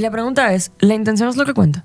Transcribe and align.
Y 0.00 0.02
la 0.02 0.10
pregunta 0.10 0.54
es, 0.54 0.72
¿la 0.78 0.94
intención 0.94 1.28
es 1.28 1.36
lo 1.36 1.44
que 1.44 1.52
cuenta? 1.52 1.84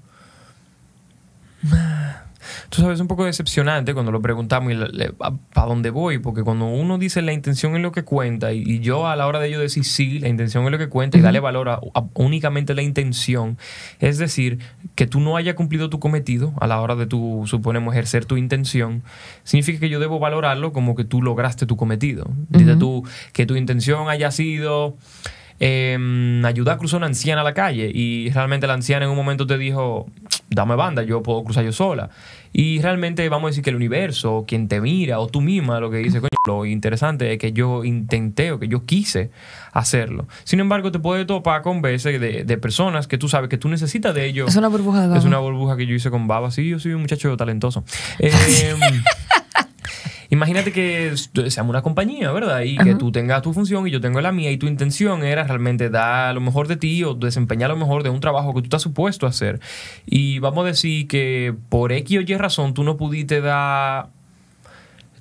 Tú 2.69 2.81
sabes, 2.81 2.95
es 2.95 3.01
un 3.01 3.09
poco 3.09 3.25
decepcionante 3.25 3.93
cuando 3.93 4.13
lo 4.13 4.21
preguntamos 4.21 4.71
y 4.71 4.77
para 5.17 5.67
dónde 5.67 5.89
voy, 5.89 6.19
porque 6.19 6.41
cuando 6.41 6.65
uno 6.65 6.97
dice 6.97 7.21
la 7.21 7.33
intención 7.33 7.75
es 7.75 7.81
lo 7.81 7.91
que 7.91 8.03
cuenta, 8.03 8.53
y, 8.53 8.79
yo 8.79 9.05
a 9.05 9.17
la 9.17 9.27
hora 9.27 9.41
de 9.41 9.51
yo 9.51 9.59
decir 9.59 9.83
sí, 9.83 10.19
la 10.19 10.29
intención 10.29 10.63
es 10.63 10.71
lo 10.71 10.77
que 10.77 10.87
cuenta, 10.87 11.17
y 11.17 11.21
darle 11.21 11.41
valor 11.41 11.67
a, 11.67 11.81
únicamente 12.13 12.73
la 12.73 12.83
intención, 12.83 13.57
es 13.99 14.17
decir, 14.17 14.59
que 14.95 15.07
tú 15.07 15.19
no 15.19 15.35
haya 15.35 15.55
cumplido 15.55 15.89
tu 15.89 15.99
cometido 15.99 16.53
a 16.61 16.67
la 16.67 16.79
hora 16.79 16.95
de 16.95 17.07
tú, 17.07 17.43
suponemos, 17.47 17.93
ejercer 17.95 18.23
tu 18.23 18.37
intención, 18.37 19.03
significa 19.43 19.81
que 19.81 19.89
yo 19.89 19.99
debo 19.99 20.19
valorarlo 20.19 20.71
como 20.71 20.95
que 20.95 21.03
tú 21.03 21.21
lograste 21.21 21.65
tu 21.65 21.75
cometido. 21.75 22.31
Dice 22.47 22.77
tú 22.77 23.03
que 23.33 23.45
tu 23.45 23.57
intención 23.57 24.07
haya 24.07 24.31
sido 24.31 24.95
eh, 25.59 26.41
ayudar 26.43 26.75
a 26.75 26.77
cruzar 26.77 26.97
una 26.97 27.07
anciana 27.07 27.41
a 27.41 27.43
la 27.43 27.53
calle 27.53 27.91
y 27.93 28.29
realmente 28.31 28.67
la 28.67 28.73
anciana 28.73 29.05
en 29.05 29.11
un 29.11 29.17
momento 29.17 29.47
te 29.47 29.57
dijo, 29.57 30.07
dame 30.49 30.75
banda, 30.75 31.03
yo 31.03 31.23
puedo 31.23 31.43
cruzar 31.43 31.63
yo 31.63 31.71
sola. 31.71 32.09
Y 32.53 32.81
realmente 32.81 33.27
vamos 33.27 33.47
a 33.47 33.49
decir 33.49 33.63
que 33.63 33.69
el 33.69 33.75
universo, 33.75 34.45
quien 34.47 34.67
te 34.67 34.79
mira 34.79 35.19
o 35.19 35.27
tú 35.27 35.41
misma, 35.41 35.79
lo 35.79 35.91
que 35.91 35.97
dice, 35.97 36.21
coño, 36.21 36.29
lo 36.47 36.65
interesante 36.65 37.33
es 37.33 37.39
que 37.39 37.51
yo 37.51 37.83
intenté 37.83 38.51
o 38.51 38.59
que 38.59 38.67
yo 38.67 38.85
quise 38.85 39.29
hacerlo. 39.73 40.27
Sin 40.45 40.61
embargo, 40.61 40.91
te 40.91 40.99
puede 40.99 41.25
topar 41.25 41.61
con 41.61 41.81
veces 41.81 42.19
de, 42.21 42.57
personas 42.57 43.07
que 43.07 43.17
tú 43.17 43.27
sabes 43.27 43.49
que 43.49 43.57
tú 43.57 43.67
necesitas 43.67 44.15
de 44.15 44.25
ellos. 44.25 44.49
Es 44.49 44.55
una 44.55 44.69
burbuja 44.69 45.01
de 45.01 45.07
baba. 45.07 45.19
Es 45.19 45.25
una 45.25 45.39
burbuja 45.39 45.75
que 45.75 45.85
yo 45.85 45.95
hice 45.95 46.09
con 46.09 46.27
baba. 46.27 46.49
Sí, 46.51 46.69
yo 46.69 46.79
soy 46.79 46.93
un 46.93 47.01
muchacho 47.01 47.35
talentoso. 47.37 47.83
Eh, 48.19 48.75
Imagínate 50.29 50.71
que 50.71 51.13
seamos 51.49 51.69
una 51.69 51.81
compañía, 51.81 52.31
¿verdad? 52.31 52.61
Y 52.61 52.77
que 52.77 52.95
tú 52.95 53.11
tengas 53.11 53.41
tu 53.41 53.53
función 53.53 53.87
y 53.87 53.91
yo 53.91 54.01
tengo 54.01 54.21
la 54.21 54.31
mía 54.31 54.51
y 54.51 54.57
tu 54.57 54.67
intención 54.67 55.23
era 55.23 55.43
realmente 55.43 55.89
dar 55.89 56.33
lo 56.33 56.41
mejor 56.41 56.67
de 56.67 56.77
ti 56.77 57.03
o 57.03 57.13
desempeñar 57.13 57.69
lo 57.69 57.77
mejor 57.77 58.03
de 58.03 58.09
un 58.09 58.19
trabajo 58.19 58.53
que 58.53 58.61
tú 58.61 58.65
estás 58.65 58.81
supuesto 58.81 59.25
a 59.25 59.29
hacer. 59.29 59.59
Y 60.05 60.39
vamos 60.39 60.63
a 60.63 60.67
decir 60.67 61.07
que 61.07 61.53
por 61.69 61.91
X 61.91 62.17
o 62.17 62.21
Y 62.21 62.37
razón 62.37 62.73
tú 62.73 62.83
no 62.83 62.97
pudiste 62.97 63.41
dar 63.41 64.07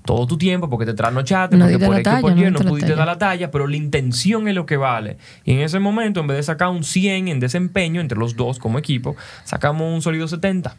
todo 0.05 0.27
tu 0.27 0.37
tiempo 0.37 0.69
porque 0.69 0.87
te 0.87 0.95
trasnochaste, 0.95 1.57
porque 1.57 1.79
por 1.79 1.99
X 1.99 2.13
o 2.19 2.21
por 2.21 2.39
Y 2.39 2.51
no, 2.51 2.61
pudiste 2.61 2.95
dar 2.95 3.07
la 3.07 3.19
talla, 3.19 3.51
pero 3.51 3.67
la 3.67 3.77
intención 3.77 4.49
es 4.49 4.55
lo 4.55 4.67
que 4.67 4.77
vale. 4.77 5.17
Y 5.45 5.53
en 5.53 5.61
ese 5.61 5.79
momento, 5.81 6.21
en 6.21 6.27
vez 6.27 6.37
de 6.37 6.43
sacar 6.43 6.69
un 6.69 6.85
100 6.85 7.29
en 7.29 7.41
desempeño 7.41 8.01
entre 8.01 8.19
los 8.19 8.37
dos 8.37 8.59
como 8.59 8.79
equipo, 8.79 9.17
sacamos 9.45 9.93
un 9.93 10.03
sólido 10.03 10.29
70 10.29 10.77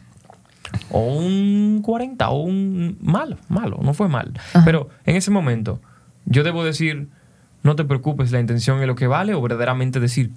o 0.90 1.00
un 1.00 1.80
40 1.82 2.28
o 2.28 2.42
un 2.42 2.98
malo, 3.00 3.36
malo, 3.48 3.78
no 3.82 3.94
fue 3.94 4.08
mal. 4.08 4.32
Pero 4.64 4.88
en 5.04 5.16
ese 5.16 5.30
momento 5.30 5.80
yo 6.24 6.42
debo 6.42 6.64
decir, 6.64 7.08
no 7.62 7.76
te 7.76 7.84
preocupes, 7.84 8.32
la 8.32 8.40
intención 8.40 8.80
es 8.80 8.86
lo 8.86 8.94
que 8.94 9.06
vale 9.06 9.34
o 9.34 9.42
verdaderamente 9.42 10.00
decir, 10.00 10.30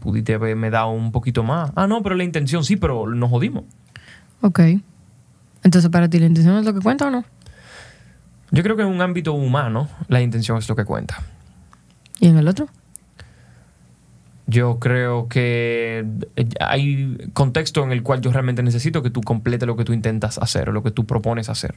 pudiste 0.00 0.34
haberme 0.34 0.70
dado 0.70 0.90
un 0.90 1.12
poquito 1.12 1.42
más. 1.42 1.72
Ah, 1.76 1.86
no, 1.86 2.02
pero 2.02 2.14
la 2.14 2.24
intención 2.24 2.64
sí, 2.64 2.76
pero 2.76 3.06
nos 3.06 3.30
jodimos. 3.30 3.64
Ok. 4.40 4.60
Entonces, 5.62 5.90
¿para 5.90 6.08
ti 6.08 6.18
la 6.18 6.26
intención 6.26 6.56
es 6.56 6.64
lo 6.64 6.74
que 6.74 6.80
cuenta 6.80 7.06
o 7.06 7.10
no? 7.10 7.24
Yo 8.50 8.62
creo 8.62 8.76
que 8.76 8.82
en 8.82 8.88
un 8.88 9.00
ámbito 9.00 9.32
humano 9.32 9.88
la 10.08 10.20
intención 10.20 10.58
es 10.58 10.68
lo 10.68 10.76
que 10.76 10.84
cuenta. 10.84 11.22
¿Y 12.20 12.28
en 12.28 12.36
el 12.36 12.46
otro? 12.46 12.68
Yo 14.46 14.78
creo 14.78 15.28
que 15.28 16.04
hay 16.60 17.16
contexto 17.32 17.82
en 17.82 17.92
el 17.92 18.02
cual 18.02 18.20
yo 18.20 18.30
realmente 18.30 18.62
necesito 18.62 19.02
que 19.02 19.10
tú 19.10 19.22
completes 19.22 19.66
lo 19.66 19.76
que 19.76 19.84
tú 19.84 19.92
intentas 19.92 20.38
hacer 20.38 20.68
o 20.68 20.72
lo 20.72 20.82
que 20.82 20.90
tú 20.90 21.06
propones 21.06 21.48
hacer. 21.48 21.74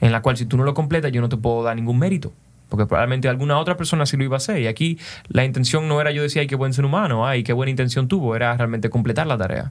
En 0.00 0.10
la 0.10 0.20
cual 0.20 0.36
si 0.36 0.44
tú 0.44 0.56
no 0.56 0.64
lo 0.64 0.74
completas 0.74 1.12
yo 1.12 1.20
no 1.20 1.28
te 1.28 1.36
puedo 1.36 1.62
dar 1.62 1.76
ningún 1.76 1.98
mérito. 1.98 2.32
Porque 2.68 2.86
probablemente 2.86 3.28
alguna 3.28 3.58
otra 3.58 3.76
persona 3.76 4.06
sí 4.06 4.16
lo 4.16 4.24
iba 4.24 4.36
a 4.36 4.38
hacer. 4.38 4.58
Y 4.58 4.66
aquí 4.66 4.98
la 5.28 5.44
intención 5.44 5.86
no 5.86 6.00
era 6.00 6.10
yo 6.10 6.22
decía, 6.22 6.42
ay, 6.42 6.48
qué 6.48 6.56
buen 6.56 6.72
ser 6.72 6.84
humano, 6.84 7.26
ay, 7.26 7.44
qué 7.44 7.52
buena 7.52 7.70
intención 7.70 8.08
tuvo. 8.08 8.34
Era 8.34 8.56
realmente 8.56 8.90
completar 8.90 9.26
la 9.26 9.38
tarea. 9.38 9.70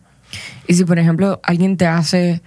Y 0.67 0.75
si, 0.75 0.85
por 0.85 0.99
ejemplo, 0.99 1.41
alguien 1.43 1.75
te 1.75 1.85
hace 1.85 2.41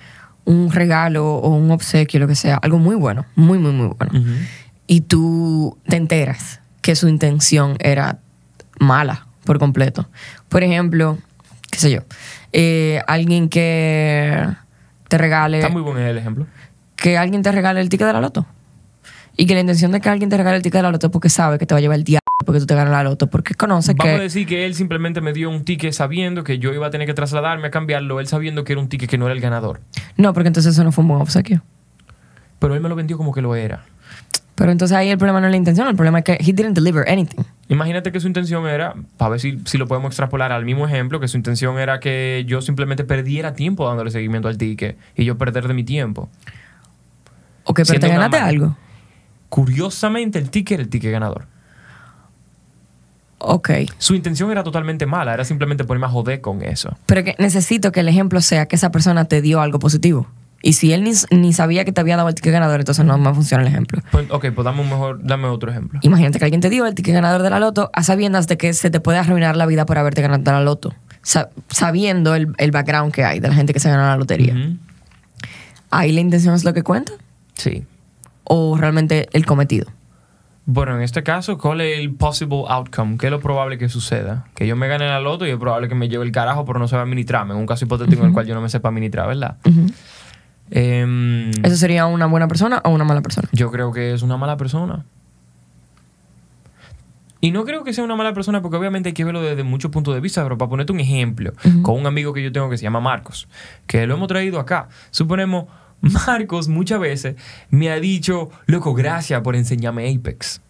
un 0.47 0.73
regalo 0.73 1.35
o 1.35 1.55
un 1.55 1.71
obsequio, 1.71 2.21
lo 2.21 2.29
que 2.29 2.37
sea, 2.37 2.57
algo 2.57 2.79
muy 2.79 2.95
bueno, 2.95 3.27
muy, 3.35 3.59
muy, 3.59 3.73
muy 3.73 3.89
bueno, 3.89 4.13
y 4.87 5.03
tú 5.03 5.77
te 5.89 5.97
enteras 5.97 6.61
que 6.81 6.95
su 6.95 7.09
intención 7.09 7.77
era 7.81 8.21
mala 8.79 9.26
por 9.47 9.59
completo. 9.59 10.09
Por 10.51 10.63
ejemplo, 10.63 11.17
qué 11.71 11.79
sé 11.79 11.91
yo, 11.91 12.01
eh, 12.53 13.01
alguien 13.07 13.49
que 13.49 14.47
te 15.09 15.17
regale... 15.17 15.59
Está 15.59 15.71
muy 15.71 15.81
bueno 15.81 16.01
el 16.01 16.19
ejemplo. 16.19 16.47
Que 16.97 17.17
alguien 17.17 17.43
te 17.43 17.51
regale 17.53 17.81
el 17.81 17.89
ticket 17.89 18.07
de 18.07 18.13
la 18.13 18.21
loto. 18.21 18.47
Y 19.39 19.47
que 19.47 19.55
la 19.55 19.61
intención 19.61 19.93
de 19.93 20.01
que 20.01 20.09
alguien 20.11 20.29
te 20.29 20.37
regale 20.37 20.57
el 20.57 20.63
ticket 20.63 20.79
de 20.79 20.83
la 20.83 20.91
loto 20.91 21.07
es 21.07 21.13
porque 21.13 21.31
sabe 21.31 21.59
que 21.59 21.65
te 21.65 21.75
va 21.75 21.79
a 21.79 21.81
llevar 21.81 21.97
el 21.97 22.05
día 22.05 22.19
porque 22.45 22.61
tú 22.61 22.67
te 22.67 22.75
ganas 22.75 22.93
la 22.93 23.03
loto, 23.03 23.29
porque 23.29 23.55
conoce 23.55 23.95
que... 23.95 24.07
Vamos 24.07 24.21
a 24.21 24.23
decir 24.23 24.47
que 24.47 24.67
él 24.67 24.75
simplemente 24.75 25.21
me 25.21 25.33
dio 25.33 25.51
un 25.51 25.65
ticket 25.65 25.93
sabiendo 25.93 26.45
que 26.45 26.59
yo 26.59 26.73
iba 26.73 26.87
a 26.87 26.91
tener 26.91 27.07
que 27.07 27.15
trasladarme 27.15 27.69
a 27.69 27.71
cambiarlo, 27.71 28.21
él 28.21 28.27
sabiendo 28.27 28.63
que 28.65 28.73
era 28.73 28.81
un 28.81 28.89
ticket 28.89 29.09
que 29.11 29.19
no 29.19 29.27
era 29.27 29.35
el 29.35 29.41
ganador. 29.41 29.81
No, 30.17 30.33
porque 30.33 30.49
entonces 30.49 30.75
eso 30.75 30.85
no 30.85 30.93
fue 30.93 31.03
un 31.03 31.09
buen 31.09 31.21
obsequio. 31.21 31.63
Pero 32.59 32.75
él 32.75 32.81
me 32.81 32.89
lo 32.89 32.95
vendió 32.95 33.17
como 33.17 33.33
que 33.33 33.43
lo 33.43 33.57
era. 33.57 33.85
Pero 34.57 34.73
entonces 34.73 34.97
ahí 34.97 35.11
el 35.11 35.19
problema 35.19 35.41
no 35.41 35.47
es 35.47 35.51
la 35.51 35.59
intención, 35.59 35.87
el 35.87 35.95
problema 35.95 36.19
es 36.19 36.25
que 36.25 36.33
he 36.41 36.53
didn't 36.53 36.75
deliver 36.75 37.09
anything. 37.09 37.45
Imagínate 37.69 38.11
que 38.11 38.21
su 38.21 38.27
intención 38.27 38.67
era, 38.67 38.95
para 39.19 39.31
ver 39.31 39.41
si, 39.41 39.61
si, 39.67 39.77
lo 39.77 39.87
podemos 39.87 40.09
extrapolar 40.09 40.51
al 40.51 40.65
mismo 40.65 40.87
ejemplo, 40.87 41.21
que 41.21 41.29
su 41.29 41.37
intención 41.37 41.79
era 41.79 42.01
que 42.01 42.45
yo 42.49 42.63
simplemente 42.63 43.05
perdiera 43.05 43.55
tiempo 43.55 43.87
dándole 43.87 44.11
seguimiento 44.11 44.49
al 44.49 44.57
ticket 44.57 44.97
y 45.15 45.25
yo 45.25 45.37
perder 45.37 45.69
de 45.69 45.75
mi 45.75 45.85
tiempo. 45.85 46.31
Ok, 47.65 47.83
pero 47.87 48.01
te 48.01 48.09
ganaste 48.09 48.39
algo. 48.39 48.77
Curiosamente, 49.51 50.39
el 50.39 50.49
ticket 50.49 50.73
era 50.73 50.83
el 50.83 50.89
ticket 50.89 51.13
ganador. 51.13 51.47
Ok. 53.39 53.71
Su 53.99 54.15
intención 54.15 54.51
era 54.51 54.63
totalmente 54.65 55.05
mala, 55.05 55.35
era 55.35 55.45
simplemente 55.45 55.85
ponerme 55.85 56.07
a 56.07 56.11
joder 56.11 56.41
con 56.41 56.63
eso. 56.63 56.97
Pero 57.05 57.25
que 57.25 57.35
necesito 57.39 57.93
que 57.93 58.01
el 58.01 58.09
ejemplo 58.09 58.41
sea 58.41 58.67
que 58.67 58.77
esa 58.77 58.91
persona 58.91 59.27
te 59.27 59.43
dio 59.43 59.61
algo 59.61 59.79
positivo. 59.79 60.27
Y 60.63 60.73
si 60.73 60.93
él 60.93 61.05
ni, 61.31 61.53
sabía 61.53 61.85
que 61.85 61.93
te 61.93 62.01
había 62.01 62.17
dado 62.17 62.29
el 62.29 62.35
ticket 62.35 62.53
ganador, 62.53 62.81
entonces 62.81 63.05
no 63.05 63.19
me 63.19 63.33
funciona 63.35 63.63
el 63.63 63.69
ejemplo. 63.69 64.01
Pues, 64.11 64.31
ok, 64.31 64.47
pues 64.55 64.65
dame, 64.65 64.81
un 64.81 64.89
mejor, 64.89 65.21
dame 65.23 65.47
otro 65.49 65.71
ejemplo. 65.71 66.01
Imagínate 66.03 66.39
que 66.39 66.45
alguien 66.45 66.61
te 66.61 66.71
dio 66.71 66.87
el 66.87 66.95
ticket 66.95 67.15
ganador 67.15 67.43
de 67.43 67.51
la 67.51 67.61
loto 67.61 67.91
a 67.93 68.03
sabiendas 68.03 68.47
de 68.47 68.57
que 68.57 68.73
se 68.73 68.91
te 68.91 69.01
puede 69.01 69.19
arruinar 69.19 69.57
la 69.57 69.67
vida 69.67 69.87
por 69.87 69.99
haberte 69.99 70.23
ganado 70.23 70.43
la 70.53 70.61
loto. 70.61 70.95
sabiendo 71.23 72.35
el, 72.35 72.71
background 72.73 73.13
que 73.13 73.25
hay 73.25 73.41
de 73.41 73.49
la 73.49 73.55
gente 73.55 73.73
que 73.73 73.81
se 73.81 73.91
gana 73.91 74.09
la 74.09 74.17
lotería. 74.17 74.55
¿Ahí 75.91 76.13
la 76.13 76.21
intención 76.21 76.55
es 76.55 76.65
lo 76.65 76.75
que 76.75 76.83
cuenta? 76.83 77.13
Sí. 77.55 77.85
¿O 78.45 78.77
realmente 78.77 79.29
el 79.33 79.47
cometido? 79.47 79.87
Bueno, 80.69 80.97
en 80.97 81.03
este 81.03 81.23
caso, 81.23 81.59
¿cuál 81.59 81.81
es 81.81 82.01
el 82.01 82.13
possible 82.13 82.65
outcome? 82.69 83.19
¿Qué 83.19 83.27
es 83.27 83.31
lo 83.31 83.41
probable 83.41 83.79
que 83.79 83.89
suceda? 83.89 84.49
Que 84.57 84.67
yo 84.67 84.75
me 84.75 84.89
gane 84.89 85.07
la 85.07 85.21
loto 85.21 85.47
y 85.47 85.51
es 85.51 85.57
probable 85.57 85.89
que 85.89 85.95
me 85.95 86.09
lleve 86.09 86.25
el 86.25 86.33
carajo, 86.33 86.65
pero 86.65 86.81
no 86.81 86.89
sepa 86.89 87.03
administrarme. 87.03 87.55
En 87.55 87.61
un 87.61 87.67
caso 87.67 87.85
hipotético 87.85 88.23
en 88.23 88.29
el 88.29 88.35
cual 88.35 88.47
yo 88.47 88.55
no 88.57 88.61
me 88.61 88.69
sepa 88.69 88.89
administrar, 88.89 89.29
¿verdad? 89.29 89.59
Em, 90.71 91.51
¿Eso 91.63 91.77
sería 91.77 92.07
una 92.07 92.27
buena 92.27 92.49
persona 92.49 92.81
o 92.85 92.91
una 92.91 93.05
mala 93.05 93.23
persona? 93.23 93.49
Yo 93.53 93.71
creo 93.71 93.93
que 93.93 94.13
es 94.13 94.23
una 94.23 94.37
mala 94.37 94.57
persona. 94.57 95.05
Y 97.41 97.51
no 97.53 97.65
creo 97.65 97.85
que 97.85 97.93
sea 97.93 98.03
una 98.03 98.17
mala 98.17 98.33
persona 98.33 98.63
porque 98.63 98.77
obviamente 98.77 99.11
hay 99.11 99.13
que 99.13 99.25
verlo 99.25 99.43
desde 99.43 99.63
muchos 99.63 99.91
puntos 99.91 100.15
de 100.15 100.21
vista, 100.21 100.43
pero 100.43 100.59
para 100.59 100.69
ponerte 100.69 100.93
un 100.93 101.01
ejemplo, 101.01 101.53
con 101.83 102.01
un 102.01 102.07
amigo 102.07 102.33
que 102.33 102.43
yo 102.43 102.51
tengo 102.51 102.69
que 102.71 102.79
se 102.79 102.83
llama 102.83 103.01
Marcos, 103.01 103.47
que 103.87 104.07
lo 104.07 104.15
hemos 104.15 104.27
traído 104.27 104.59
acá. 104.59 104.89
Suponemos, 105.11 105.67
Marcos 106.01 106.69
muchas 106.69 106.99
veces 106.99 107.37
me 107.71 107.91
ha 107.91 108.01
dicho, 108.01 108.51
loco, 108.67 108.95
gracias 108.95 109.41
por 109.43 109.55
enseñarme 109.55 110.13
Apex. 110.13 110.61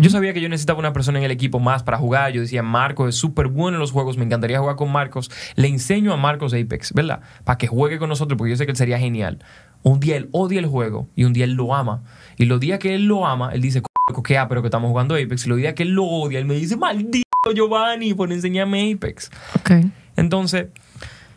Yo 0.00 0.10
sabía 0.10 0.32
que 0.32 0.40
yo 0.40 0.48
necesitaba 0.48 0.78
una 0.78 0.92
persona 0.92 1.18
en 1.18 1.24
el 1.24 1.30
equipo 1.30 1.60
más 1.60 1.82
para 1.82 1.98
jugar. 1.98 2.32
Yo 2.32 2.40
decía, 2.40 2.62
Marcos 2.62 3.10
es 3.10 3.14
súper 3.14 3.48
bueno 3.48 3.76
en 3.76 3.80
los 3.80 3.92
juegos, 3.92 4.16
me 4.16 4.24
encantaría 4.24 4.58
jugar 4.58 4.76
con 4.76 4.90
Marcos. 4.90 5.30
Le 5.54 5.68
enseño 5.68 6.12
a 6.12 6.16
Marcos 6.16 6.54
Apex, 6.54 6.92
¿verdad? 6.92 7.20
Para 7.44 7.58
que 7.58 7.66
juegue 7.66 7.98
con 7.98 8.08
nosotros, 8.08 8.36
porque 8.36 8.50
yo 8.50 8.56
sé 8.56 8.66
que 8.66 8.72
él 8.72 8.76
sería 8.76 8.98
genial. 8.98 9.38
Un 9.82 10.00
día 10.00 10.16
él 10.16 10.28
odia 10.32 10.58
el 10.58 10.66
juego 10.66 11.08
y 11.14 11.24
un 11.24 11.32
día 11.32 11.44
él 11.44 11.52
lo 11.52 11.74
ama. 11.74 12.02
Y 12.36 12.46
los 12.46 12.58
días 12.60 12.78
que 12.78 12.94
él 12.94 13.06
lo 13.06 13.26
ama, 13.26 13.50
él 13.52 13.60
dice, 13.60 13.82
que 14.24 14.38
ah, 14.38 14.48
pero 14.48 14.62
que 14.62 14.68
estamos 14.68 14.88
jugando 14.88 15.14
Apex. 15.14 15.46
Y 15.46 15.48
los 15.48 15.58
días 15.58 15.74
que 15.74 15.84
él 15.84 15.90
lo 15.90 16.04
odia, 16.04 16.38
él 16.38 16.44
me 16.44 16.54
dice, 16.54 16.76
maldito 16.76 17.24
Giovanni, 17.54 18.14
por 18.14 18.32
enseñarme 18.32 18.92
Apex. 18.92 19.30
Okay. 19.60 19.90
Entonces, 20.16 20.66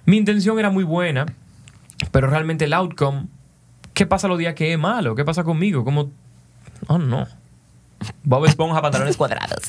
mi 0.06 0.18
intención 0.18 0.58
era 0.58 0.70
muy 0.70 0.84
buena, 0.84 1.26
pero 2.12 2.28
realmente 2.28 2.66
el 2.66 2.74
outcome, 2.74 3.28
¿qué 3.94 4.06
pasa 4.06 4.28
los 4.28 4.40
días 4.40 4.56
que 4.56 4.74
es 4.74 4.80
malo? 4.80 5.16
¿Qué 5.16 5.24
pasa 5.24 5.44
conmigo? 5.44 5.84
Como, 5.84 6.10
oh 6.88 6.98
no. 6.98 7.28
Bob 8.24 8.46
Esponja, 8.46 8.82
pantalones 8.82 9.18
cuadrados. 9.18 9.60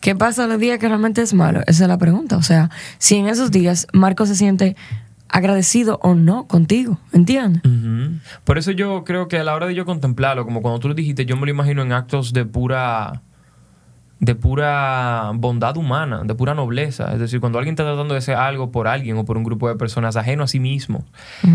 ¿Qué 0.00 0.16
pasa 0.16 0.46
los 0.48 0.58
días 0.58 0.78
que 0.78 0.88
realmente 0.88 1.22
es 1.22 1.32
malo? 1.32 1.60
Esa 1.66 1.84
es 1.84 1.88
la 1.88 1.98
pregunta. 1.98 2.36
O 2.36 2.42
sea, 2.42 2.70
si 2.98 3.16
en 3.16 3.28
esos 3.28 3.50
días 3.50 3.86
Marco 3.92 4.26
se 4.26 4.34
siente 4.34 4.76
agradecido 5.28 5.98
o 6.02 6.14
no 6.14 6.46
contigo, 6.46 6.98
¿entiendes? 7.12 7.62
Por 8.44 8.58
eso 8.58 8.72
yo 8.72 9.04
creo 9.04 9.28
que 9.28 9.38
a 9.38 9.44
la 9.44 9.54
hora 9.54 9.66
de 9.66 9.74
yo 9.74 9.86
contemplarlo, 9.86 10.44
como 10.44 10.60
cuando 10.60 10.80
tú 10.80 10.88
lo 10.88 10.94
dijiste, 10.94 11.24
yo 11.24 11.36
me 11.36 11.46
lo 11.46 11.52
imagino 11.52 11.82
en 11.82 11.92
actos 11.92 12.32
de 12.32 12.44
pura 12.44 13.22
de 14.22 14.36
pura 14.36 15.32
bondad 15.34 15.76
humana, 15.76 16.22
de 16.24 16.36
pura 16.36 16.54
nobleza. 16.54 17.12
Es 17.12 17.18
decir, 17.18 17.40
cuando 17.40 17.58
alguien 17.58 17.72
está 17.72 17.82
tratando 17.82 18.14
de 18.14 18.18
hacer 18.18 18.36
algo 18.36 18.70
por 18.70 18.86
alguien 18.86 19.16
o 19.16 19.24
por 19.24 19.36
un 19.36 19.42
grupo 19.42 19.68
de 19.68 19.74
personas 19.74 20.14
ajeno 20.14 20.44
a 20.44 20.46
sí 20.46 20.60
mismo, 20.60 21.04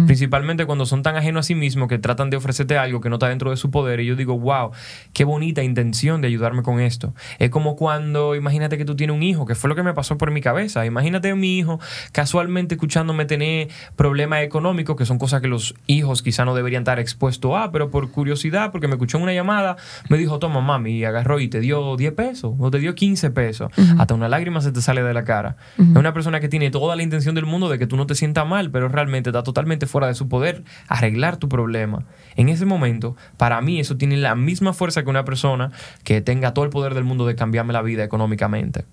principalmente 0.06 0.66
cuando 0.66 0.86
son 0.86 1.02
tan 1.02 1.16
ajenos 1.16 1.46
a 1.46 1.48
sí 1.48 1.56
mismos 1.56 1.88
que 1.88 1.98
tratan 1.98 2.30
de 2.30 2.36
ofrecerte 2.36 2.78
algo 2.78 3.00
que 3.00 3.08
no 3.08 3.16
está 3.16 3.30
dentro 3.30 3.52
de 3.52 3.56
su 3.56 3.72
poder, 3.72 4.02
y 4.02 4.06
yo 4.06 4.18
digo, 4.18 4.38
wow, 4.38 4.72
qué 5.14 5.24
bonita 5.24 5.64
intención 5.64 6.20
de 6.20 6.28
ayudarme 6.28 6.62
con 6.62 6.82
esto. 6.82 7.14
Es 7.40 7.52
como 7.52 7.78
cuando, 7.78 8.36
imagínate 8.36 8.78
que 8.78 8.84
tú 8.84 8.98
tienes 8.98 9.16
un 9.16 9.24
hijo, 9.24 9.46
que 9.46 9.56
fue 9.56 9.70
lo 9.70 9.76
que 9.76 9.84
me 9.84 9.94
pasó 9.94 10.18
por 10.18 10.32
mi 10.32 10.42
cabeza. 10.42 10.86
Imagínate 10.86 11.30
a 11.30 11.36
mi 11.36 11.58
hijo 11.58 11.80
casualmente 12.12 12.76
escuchándome 12.76 13.24
tener 13.24 13.70
problemas 13.96 14.44
económicos, 14.44 14.98
que 14.98 15.06
son 15.06 15.20
cosas 15.20 15.40
que 15.40 15.48
los 15.48 15.74
hijos 15.86 16.22
quizá 16.22 16.44
no 16.44 16.54
deberían 16.54 16.82
estar 16.82 17.00
expuestos 17.00 17.54
a, 17.56 17.72
pero 17.72 17.90
por 17.90 18.12
curiosidad, 18.12 18.74
porque 18.74 18.90
me 18.90 18.96
escuchó 18.96 19.16
en 19.20 19.24
una 19.24 19.34
llamada, 19.34 19.78
me 20.10 20.18
dijo, 20.18 20.38
toma 20.38 20.60
mami, 20.60 20.98
y 20.98 21.06
agarró 21.06 21.40
y 21.40 21.48
te 21.48 21.62
dio 21.62 21.96
10 21.96 22.12
pesos 22.12 22.57
o 22.60 22.72
te 22.72 22.80
dio 22.80 22.96
15 22.96 23.32
pesos, 23.32 23.72
hasta 23.98 24.14
una 24.14 24.30
lágrima 24.30 24.62
se 24.62 24.72
te 24.72 24.82
sale 24.82 25.04
de 25.04 25.14
la 25.14 25.24
cara. 25.24 25.58
Es 25.78 25.96
una 25.96 26.14
persona 26.14 26.40
que 26.40 26.50
tiene 26.50 26.72
toda 26.72 26.96
la 26.96 27.04
intención 27.04 27.36
del 27.36 27.46
mundo 27.46 27.70
de 27.70 27.80
que 27.80 27.88
tú 27.88 27.98
no 27.98 28.06
te 28.06 28.16
sientas 28.16 28.48
mal, 28.48 28.72
pero 28.72 28.88
realmente 28.88 29.30
está 29.30 29.44
totalmente 29.44 29.86
fuera 29.86 30.08
de 30.08 30.14
su 30.14 30.28
poder 30.28 30.64
arreglar 30.88 31.38
tu 31.38 31.50
problema. 31.50 32.04
En 32.36 32.50
ese 32.50 32.66
momento, 32.66 33.16
para 33.38 33.62
mí 33.62 33.80
eso 33.80 33.98
tiene 33.98 34.18
la 34.18 34.36
misma 34.36 34.74
fuerza 34.74 35.04
que 35.04 35.10
una 35.10 35.26
persona 35.26 35.72
que 36.04 36.22
tenga 36.22 36.54
todo 36.54 36.66
el 36.66 36.72
poder 36.72 36.94
del 36.94 37.04
mundo 37.04 37.26
de 37.26 37.36
cambiarme 37.36 37.74
la 37.74 37.82
vida 37.82 38.04
económicamente. 38.04 38.86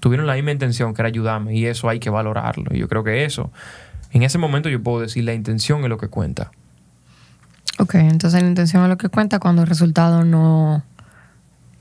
Tuvieron 0.00 0.26
la 0.26 0.34
misma 0.34 0.50
intención 0.50 0.94
que 0.94 1.02
era 1.02 1.08
ayudarme 1.08 1.54
y 1.54 1.66
eso 1.66 1.88
hay 1.88 2.00
que 2.00 2.10
valorarlo. 2.10 2.74
Y 2.74 2.78
yo 2.78 2.88
creo 2.88 3.04
que 3.04 3.24
eso, 3.24 3.52
en 4.10 4.22
ese 4.22 4.38
momento 4.38 4.68
yo 4.68 4.82
puedo 4.82 5.00
decir 5.00 5.24
la 5.24 5.32
intención 5.32 5.82
es 5.84 5.88
lo 5.88 5.98
que 5.98 6.08
cuenta. 6.08 6.50
Ok, 7.78 7.94
entonces 7.94 8.42
la 8.42 8.48
intención 8.48 8.82
es 8.82 8.88
lo 8.88 8.98
que 8.98 9.08
cuenta 9.08 9.38
cuando 9.38 9.62
el 9.62 9.68
resultado 9.68 10.24
no 10.24 10.84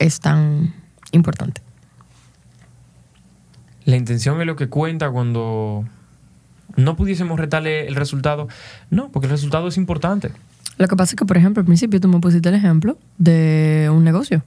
es 0.01 0.19
tan 0.19 0.73
importante. 1.11 1.61
La 3.85 3.95
intención 3.95 4.39
es 4.41 4.47
lo 4.47 4.55
que 4.55 4.67
cuenta 4.67 5.09
cuando 5.09 5.85
no 6.75 6.95
pudiésemos 6.95 7.39
retarle 7.39 7.87
el 7.87 7.95
resultado. 7.95 8.47
No, 8.89 9.09
porque 9.09 9.27
el 9.27 9.31
resultado 9.31 9.67
es 9.67 9.77
importante. 9.77 10.31
Lo 10.77 10.87
que 10.87 10.95
pasa 10.95 11.13
es 11.13 11.15
que, 11.15 11.25
por 11.25 11.37
ejemplo, 11.37 11.61
al 11.61 11.65
principio 11.65 11.99
tú 11.99 12.07
me 12.07 12.19
pusiste 12.19 12.49
el 12.49 12.55
ejemplo 12.55 12.97
de 13.17 13.89
un 13.91 14.03
negocio. 14.03 14.43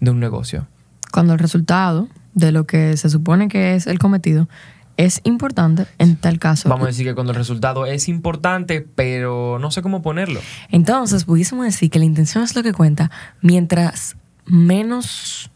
De 0.00 0.10
un 0.10 0.20
negocio. 0.20 0.66
Cuando 1.12 1.32
el 1.32 1.38
resultado 1.38 2.08
de 2.34 2.50
lo 2.52 2.66
que 2.66 2.96
se 2.96 3.10
supone 3.10 3.48
que 3.48 3.74
es 3.74 3.86
el 3.86 3.98
cometido 3.98 4.48
es 4.96 5.20
importante 5.24 5.86
en 5.98 6.16
tal 6.16 6.38
caso. 6.38 6.68
Vamos 6.68 6.84
a 6.84 6.88
decir 6.88 7.06
que 7.06 7.14
cuando 7.14 7.32
el 7.32 7.38
resultado 7.38 7.86
es 7.86 8.08
importante, 8.08 8.86
pero 8.94 9.58
no 9.60 9.70
sé 9.70 9.82
cómo 9.82 10.02
ponerlo. 10.02 10.40
Entonces, 10.70 11.24
pudiésemos 11.24 11.64
decir 11.64 11.90
que 11.90 11.98
la 11.98 12.04
intención 12.04 12.44
es 12.44 12.54
lo 12.54 12.62
que 12.62 12.72
cuenta 12.72 13.10
mientras 13.40 14.16
menos 14.46 15.50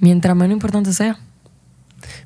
Mientras 0.00 0.36
menos 0.36 0.52
importante 0.52 0.92
sea. 0.92 1.18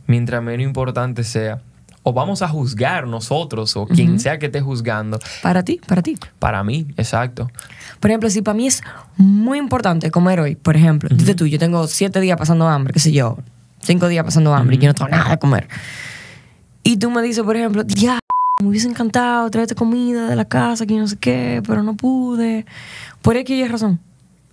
Mientras 0.07 0.43
menos 0.43 0.65
importante 0.67 1.25
sea. 1.25 1.61
O 2.05 2.13
vamos 2.13 2.43
a 2.43 2.49
juzgar 2.49 3.07
nosotros 3.07 3.77
o 3.77 3.87
quien 3.87 4.19
sea 4.19 4.39
que 4.39 4.47
esté 4.47 4.61
juzgando. 4.61 5.21
Para 5.41 5.63
ti, 5.63 5.81
para 5.87 6.03
ti. 6.03 6.19
Para 6.41 6.65
mí, 6.65 6.89
exacto. 6.97 7.49
Por 8.01 8.11
ejemplo, 8.11 8.29
si 8.29 8.43
para 8.43 8.57
mí 8.57 8.67
es 8.67 8.83
muy 9.17 9.59
importante 9.59 10.11
comer 10.11 10.41
hoy, 10.41 10.57
por 10.57 10.77
ejemplo, 10.77 11.09
dice 11.15 11.37
tú, 11.37 11.47
yo 11.47 11.61
tengo 11.61 11.87
siete 11.87 12.21
días 12.21 12.37
pasando 12.37 12.67
hambre, 12.67 12.93
qué 12.93 12.99
sé 12.99 13.13
yo, 13.13 13.39
cinco 13.81 14.09
días 14.09 14.25
pasando 14.25 14.53
hambre 14.53 14.75
y 14.75 14.79
yo 14.81 14.89
no 14.89 14.95
tengo 14.95 15.11
nada 15.11 15.31
de 15.31 15.39
comer. 15.39 15.69
Y 16.83 16.97
tú 16.97 17.09
me 17.09 17.23
dices, 17.23 17.45
por 17.45 17.57
ejemplo, 17.57 17.85
ya, 17.87 18.19
me 18.61 18.67
hubiese 18.67 18.89
encantado 18.89 19.49
traerte 19.51 19.77
comida 19.77 20.29
de 20.29 20.35
la 20.35 20.45
casa, 20.45 20.85
que 20.87 20.99
no 20.99 21.07
sé 21.07 21.17
qué, 21.19 21.63
pero 21.65 21.85
no 21.85 21.95
pude. 21.95 22.67
Por 23.23 23.37
aquí 23.37 23.63
hay 23.63 23.69
razón 23.69 24.01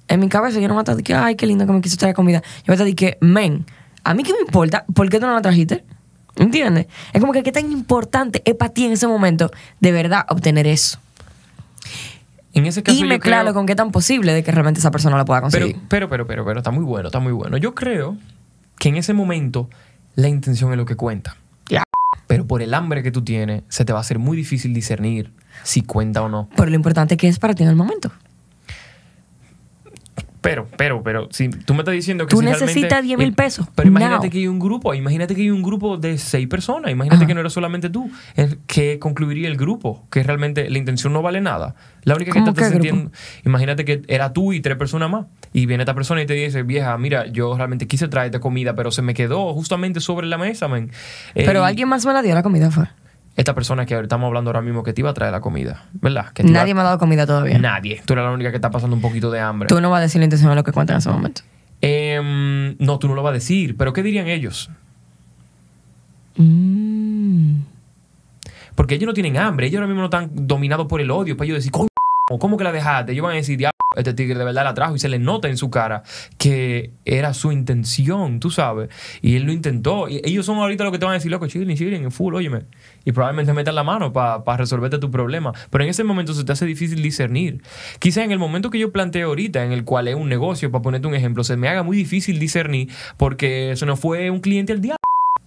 en 0.09 0.19
mi 0.19 0.27
cabeza 0.27 0.59
yo 0.59 0.67
no 0.67 0.75
me 0.75 0.81
a 0.81 0.97
que, 0.97 1.13
ay, 1.13 1.35
qué 1.35 1.45
lindo 1.45 1.65
que 1.65 1.71
me 1.71 1.81
quiso 1.81 1.95
traer 1.95 2.15
comida. 2.15 2.41
Yo 2.65 2.75
me 2.75 2.83
a 2.83 2.95
que, 2.95 3.17
men, 3.21 3.65
a 4.03 4.13
mí 4.13 4.23
qué 4.23 4.33
me 4.33 4.39
importa, 4.39 4.83
¿por 4.93 5.09
qué 5.09 5.19
tú 5.19 5.27
no 5.27 5.33
la 5.33 5.41
trajiste? 5.41 5.85
¿Entiendes? 6.35 6.87
Es 7.13 7.21
como 7.21 7.31
que 7.31 7.43
qué 7.43 7.51
tan 7.51 7.71
importante 7.71 8.41
es 8.45 8.55
para 8.55 8.73
ti 8.73 8.85
en 8.85 8.93
ese 8.93 9.07
momento 9.07 9.51
de 9.79 9.91
verdad 9.91 10.25
obtener 10.29 10.67
eso. 10.67 10.99
En 12.53 12.65
ese 12.65 12.81
caso, 12.81 12.97
y 12.97 13.03
me 13.03 13.19
claro 13.19 13.53
con 13.53 13.65
qué 13.67 13.75
tan 13.75 13.91
posible 13.91 14.33
de 14.33 14.43
que 14.43 14.51
realmente 14.51 14.79
esa 14.79 14.89
persona 14.89 15.17
lo 15.17 15.25
pueda 15.25 15.41
conseguir. 15.41 15.75
Pero, 15.87 16.09
pero, 16.09 16.25
pero, 16.25 16.43
pero, 16.43 16.59
está 16.59 16.71
muy 16.71 16.83
bueno, 16.83 17.09
está 17.09 17.19
muy 17.19 17.31
bueno. 17.31 17.57
Yo 17.57 17.75
creo 17.75 18.17
que 18.79 18.89
en 18.89 18.95
ese 18.95 19.13
momento 19.13 19.69
la 20.15 20.29
intención 20.29 20.71
es 20.71 20.77
lo 20.77 20.85
que 20.85 20.95
cuenta. 20.95 21.37
Ya. 21.67 21.83
Pero 22.25 22.47
por 22.47 22.63
el 22.63 22.73
hambre 22.73 23.03
que 23.03 23.11
tú 23.11 23.23
tienes, 23.23 23.63
se 23.69 23.85
te 23.85 23.93
va 23.93 23.99
a 23.99 24.01
hacer 24.01 24.17
muy 24.17 24.35
difícil 24.35 24.73
discernir 24.73 25.31
si 25.63 25.83
cuenta 25.83 26.23
o 26.23 26.29
no. 26.29 26.49
Pero 26.55 26.69
lo 26.69 26.75
importante 26.75 27.17
que 27.17 27.27
es 27.27 27.37
para 27.37 27.53
ti 27.53 27.63
en 27.63 27.69
el 27.69 27.75
momento. 27.75 28.11
Pero, 30.41 30.67
pero, 30.77 31.03
pero, 31.03 31.27
si 31.31 31.49
tú 31.49 31.73
me 31.73 31.79
estás 31.79 31.93
diciendo 31.93 32.25
que 32.25 32.33
tú 32.33 32.41
necesitas 32.41 33.03
10 33.03 33.17
mil 33.17 33.33
pesos. 33.33 33.67
Pero 33.75 33.89
imagínate 33.89 34.29
que 34.29 34.37
hay 34.37 34.47
un 34.47 34.59
grupo, 34.59 34.93
imagínate 34.93 35.35
que 35.35 35.41
hay 35.41 35.49
un 35.49 35.61
grupo 35.61 35.97
de 35.97 36.17
seis 36.17 36.47
personas, 36.47 36.91
imagínate 36.91 37.27
que 37.27 37.33
no 37.33 37.41
era 37.41 37.49
solamente 37.49 37.89
tú, 37.89 38.09
que 38.65 38.99
concluiría 38.99 39.49
el 39.49 39.57
grupo, 39.57 40.05
que 40.09 40.23
realmente 40.23 40.69
la 40.69 40.77
intención 40.77 41.11
no 41.11 41.21
vale 41.21 41.41
nada. 41.41 41.75
La 42.03 42.15
única 42.15 42.31
que 42.31 42.41
te 42.41 42.49
estás 42.49 42.69
sintiendo, 42.69 43.11
imagínate 43.45 43.83
que 43.83 44.01
era 44.07 44.31
tú 44.31 44.53
y 44.53 44.61
tres 44.61 44.77
personas 44.77 45.09
más, 45.09 45.25
y 45.51 45.65
viene 45.65 45.83
esta 45.83 45.93
persona 45.93 46.21
y 46.21 46.25
te 46.25 46.33
dice, 46.33 46.63
vieja, 46.63 46.97
mira, 46.97 47.27
yo 47.27 47.57
realmente 47.57 47.87
quise 47.87 48.07
traerte 48.07 48.39
comida, 48.39 48.75
pero 48.75 48.91
se 48.91 49.01
me 49.01 49.13
quedó 49.13 49.53
justamente 49.53 49.99
sobre 49.99 50.27
la 50.27 50.37
mesa, 50.37 50.69
pero 51.33 51.65
alguien 51.65 51.89
más 51.89 52.05
me 52.05 52.13
la 52.13 52.21
dio 52.21 52.33
la 52.33 52.43
comida, 52.43 52.71
fue 52.71 52.87
esta 53.39 53.55
persona 53.55 53.85
que 53.85 53.97
estamos 53.97 54.27
hablando 54.27 54.49
ahora 54.49 54.61
mismo 54.61 54.83
que 54.83 54.91
te 54.91 54.99
iba 54.99 55.09
a 55.09 55.13
traer 55.13 55.31
la 55.31 55.39
comida, 55.39 55.85
¿verdad? 55.93 56.33
Nadie 56.43 56.73
me 56.73 56.81
ha 56.81 56.83
dado 56.83 56.97
comida 56.97 57.25
todavía. 57.25 57.57
Nadie. 57.57 58.01
Tú 58.03 58.11
eres 58.11 58.25
la 58.25 58.31
única 58.31 58.49
que 58.49 58.57
está 58.57 58.69
pasando 58.69 58.97
un 58.97 59.01
poquito 59.01 59.31
de 59.31 59.39
hambre. 59.39 59.69
Tú 59.69 59.79
no 59.79 59.89
vas 59.89 59.99
a 59.99 60.01
decir 60.01 60.19
la 60.19 60.25
intención 60.25 60.49
de 60.49 60.57
lo 60.57 60.63
que 60.65 60.73
cuentan 60.73 60.95
en 60.95 60.97
ese 60.97 61.09
momento. 61.09 61.41
Em, 61.79 62.75
no, 62.79 62.99
tú 62.99 63.07
no 63.07 63.15
lo 63.15 63.23
vas 63.23 63.31
a 63.31 63.33
decir. 63.35 63.77
Pero 63.77 63.93
¿qué 63.93 64.03
dirían 64.03 64.27
ellos? 64.27 64.69
Mm. 66.35 67.61
Porque 68.75 68.95
ellos 68.95 69.07
no 69.07 69.13
tienen 69.13 69.37
hambre. 69.37 69.67
Ellos 69.67 69.77
ahora 69.77 69.87
mismo 69.87 70.01
no 70.01 70.07
están 70.07 70.31
dominados 70.33 70.87
por 70.87 70.99
el 70.99 71.09
odio. 71.09 71.37
Para 71.37 71.45
ellos 71.45 71.59
decir, 71.59 71.71
¿cómo 72.37 72.57
que 72.57 72.63
la 72.63 72.71
dejaste? 72.71 73.13
Ellos 73.13 73.23
van 73.23 73.33
a 73.33 73.35
decir, 73.35 73.59
este 73.95 74.13
tigre 74.13 74.37
de 74.37 74.45
verdad 74.45 74.63
la 74.63 74.73
trajo 74.75 74.95
y 74.95 74.99
se 74.99 75.09
le 75.09 75.17
nota 75.17 75.47
en 75.47 75.57
su 75.57 75.71
cara 75.71 76.03
que 76.37 76.91
era 77.05 77.33
su 77.33 77.51
intención, 77.51 78.39
tú 78.39 78.51
sabes. 78.51 78.89
Y 79.21 79.35
él 79.35 79.43
lo 79.43 79.51
intentó. 79.51 80.07
Y 80.07 80.21
ellos 80.23 80.45
son 80.45 80.57
ahorita 80.57 80.83
lo 80.83 80.91
que 80.91 80.99
te 80.99 81.05
van 81.05 81.13
a 81.13 81.15
decir, 81.15 81.31
loco, 81.31 81.47
chilling, 81.47 81.75
chilling, 81.75 82.03
en 82.03 82.11
full, 82.11 82.35
óyeme. 82.35 82.65
Y 83.03 83.11
probablemente 83.11 83.53
metan 83.53 83.75
la 83.75 83.83
mano 83.83 84.13
para 84.13 84.57
resolverte 84.57 84.99
tu 84.99 85.09
problema. 85.09 85.53
Pero 85.69 85.83
en 85.83 85.89
ese 85.89 86.03
momento 86.03 86.33
se 86.33 86.43
te 86.43 86.51
hace 86.51 86.65
difícil 86.65 87.01
discernir. 87.01 87.63
Quizá 87.97 88.23
en 88.23 88.31
el 88.31 88.39
momento 88.39 88.69
que 88.69 88.77
yo 88.77 88.91
planteo 88.91 89.29
ahorita, 89.29 89.65
en 89.65 89.71
el 89.71 89.83
cual 89.83 90.07
es 90.07 90.15
un 90.15 90.29
negocio, 90.29 90.71
para 90.71 90.81
ponerte 90.81 91.07
un 91.07 91.15
ejemplo, 91.15 91.43
se 91.43 91.57
me 91.57 91.67
haga 91.67 91.83
muy 91.83 91.97
difícil 91.97 92.39
discernir 92.39 92.89
porque 93.17 93.71
eso 93.71 93.85
no 93.85 93.95
fue 93.95 94.29
un 94.29 94.39
cliente 94.39 94.73
al 94.73 94.81
diablo. 94.81 94.98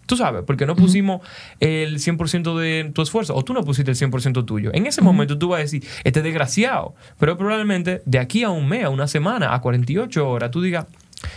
Tú 0.06 0.16
sabes, 0.16 0.42
porque 0.46 0.66
no 0.66 0.74
pusimos 0.74 1.20
el 1.60 1.98
100% 1.98 2.58
de 2.58 2.90
tu 2.92 3.02
esfuerzo, 3.02 3.34
o 3.34 3.44
tú 3.44 3.54
no 3.54 3.64
pusiste 3.64 3.90
el 3.90 3.96
100% 3.96 4.44
tuyo. 4.44 4.70
En 4.74 4.86
ese 4.86 5.00
momento 5.00 5.38
tú 5.38 5.48
vas 5.48 5.58
a 5.58 5.62
decir, 5.62 5.84
este 6.04 6.22
desgraciado, 6.22 6.94
pero 7.18 7.38
probablemente 7.38 8.02
de 8.04 8.18
aquí 8.18 8.42
a 8.42 8.50
un 8.50 8.68
mes, 8.68 8.84
a 8.84 8.90
una 8.90 9.06
semana, 9.06 9.54
a 9.54 9.60
48 9.60 10.28
horas, 10.28 10.50
tú 10.50 10.60
digas, 10.60 10.86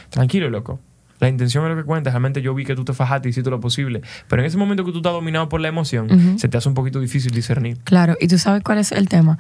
tranquilo, 0.10 0.50
loco. 0.50 0.80
La 1.20 1.30
intención 1.30 1.64
es 1.64 1.70
lo 1.70 1.78
que 1.78 1.86
cuenta. 1.86 2.10
Realmente 2.10 2.42
yo 2.42 2.54
vi 2.54 2.66
que 2.66 2.76
tú 2.76 2.84
te 2.84 2.94
fajaste 2.94 3.30
y 3.30 3.32
hiciste 3.32 3.50
lo 3.50 3.60
posible. 3.60 4.02
Pero 4.28 4.42
en 4.42 4.48
ese 4.48 4.58
momento 4.58 4.84
que 4.84 4.92
tú 4.92 4.98
estás 4.98 5.14
dominado 5.14 5.48
por 5.48 5.62
la 5.62 5.70
emoción, 5.70 6.38
se 6.38 6.50
te 6.50 6.58
hace 6.58 6.68
un 6.68 6.76
poquito 6.76 7.00
difícil 7.00 7.32
discernir. 7.32 7.78
Claro, 7.84 8.18
y 8.20 8.28
tú 8.28 8.38
sabes 8.38 8.64
cuál 8.64 8.80
es 8.80 8.92
el 8.92 9.08
tema. 9.08 9.38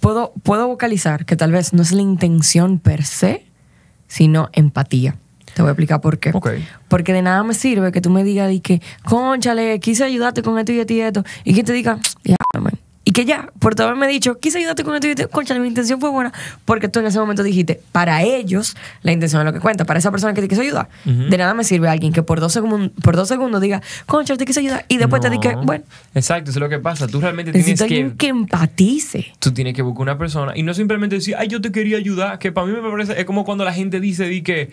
Puedo, 0.00 0.32
puedo 0.42 0.68
vocalizar 0.68 1.24
que 1.24 1.36
tal 1.36 1.52
vez 1.52 1.72
no 1.72 1.82
es 1.82 1.90
la 1.90 2.02
intención 2.02 2.78
per 2.78 3.04
se, 3.04 3.44
sino 4.06 4.50
empatía. 4.52 5.16
Te 5.56 5.62
voy 5.62 5.70
a 5.70 5.72
explicar 5.72 6.02
por 6.02 6.18
qué. 6.18 6.32
Porque 6.88 7.14
de 7.14 7.22
nada 7.22 7.42
me 7.42 7.54
sirve 7.54 7.90
que 7.90 8.02
tú 8.02 8.10
me 8.10 8.24
digas 8.24 8.52
y 8.52 8.60
que, 8.60 8.82
conchale, 9.04 9.80
quise 9.80 10.04
ayudarte 10.04 10.42
con 10.42 10.58
esto 10.58 10.72
y 10.72 10.80
esto 10.80 10.92
y 10.92 11.00
esto. 11.00 11.24
Y 11.44 11.54
que 11.54 11.64
te 11.64 11.72
diga, 11.72 11.98
ya, 12.24 12.36
y 12.54 12.85
que 13.16 13.24
ya, 13.24 13.50
por 13.60 13.74
todo 13.74 13.86
haberme 13.86 14.08
dicho, 14.08 14.38
quise 14.38 14.58
ayudarte 14.58 14.84
con 14.84 14.94
esto 14.94 15.06
y 15.06 15.12
esto, 15.12 15.30
conchale, 15.30 15.58
mi 15.58 15.68
intención 15.68 15.98
fue 15.98 16.10
buena. 16.10 16.34
Porque 16.66 16.86
tú 16.86 16.98
en 16.98 17.06
ese 17.06 17.18
momento 17.18 17.42
dijiste, 17.42 17.80
para 17.90 18.22
ellos, 18.22 18.76
la 19.00 19.10
intención 19.10 19.40
es 19.40 19.46
lo 19.46 19.54
que 19.54 19.60
cuenta. 19.60 19.86
Para 19.86 19.98
esa 19.98 20.10
persona 20.10 20.34
que 20.34 20.42
te 20.42 20.48
quiso 20.48 20.60
ayudar. 20.60 20.90
De 21.06 21.38
nada 21.38 21.54
me 21.54 21.64
sirve 21.64 21.88
alguien 21.88 22.12
que 22.12 22.22
por 22.22 22.40
dos, 22.40 22.52
segundos, 22.52 22.90
por 23.02 23.16
dos 23.16 23.26
segundos 23.26 23.62
diga, 23.62 23.80
conchale, 24.04 24.36
te 24.36 24.44
quise 24.44 24.60
ayudar. 24.60 24.84
Y 24.88 24.98
después 24.98 25.22
te 25.22 25.30
diga, 25.30 25.56
bueno. 25.62 25.82
Exacto, 26.14 26.50
eso 26.50 26.58
es 26.58 26.62
lo 26.62 26.68
que 26.68 26.78
pasa. 26.78 27.06
Tú 27.06 27.18
realmente 27.18 27.52
tienes 27.52 27.82
que. 27.82 28.12
que 28.18 28.26
empatice. 28.26 29.32
Tú 29.38 29.50
tienes 29.50 29.72
que 29.72 29.80
buscar 29.80 30.02
una 30.02 30.18
persona. 30.18 30.52
Y 30.54 30.62
no 30.62 30.74
simplemente 30.74 31.16
decir, 31.16 31.36
ay, 31.38 31.48
yo 31.48 31.62
te 31.62 31.72
quería 31.72 31.96
ayudar. 31.96 32.38
Que 32.38 32.52
para 32.52 32.66
mí 32.66 32.74
me 32.74 32.86
parece. 32.86 33.18
Es 33.18 33.24
como 33.24 33.46
cuando 33.46 33.64
la 33.64 33.72
gente 33.72 33.98
dice, 33.98 34.24
di 34.24 34.42
que 34.42 34.72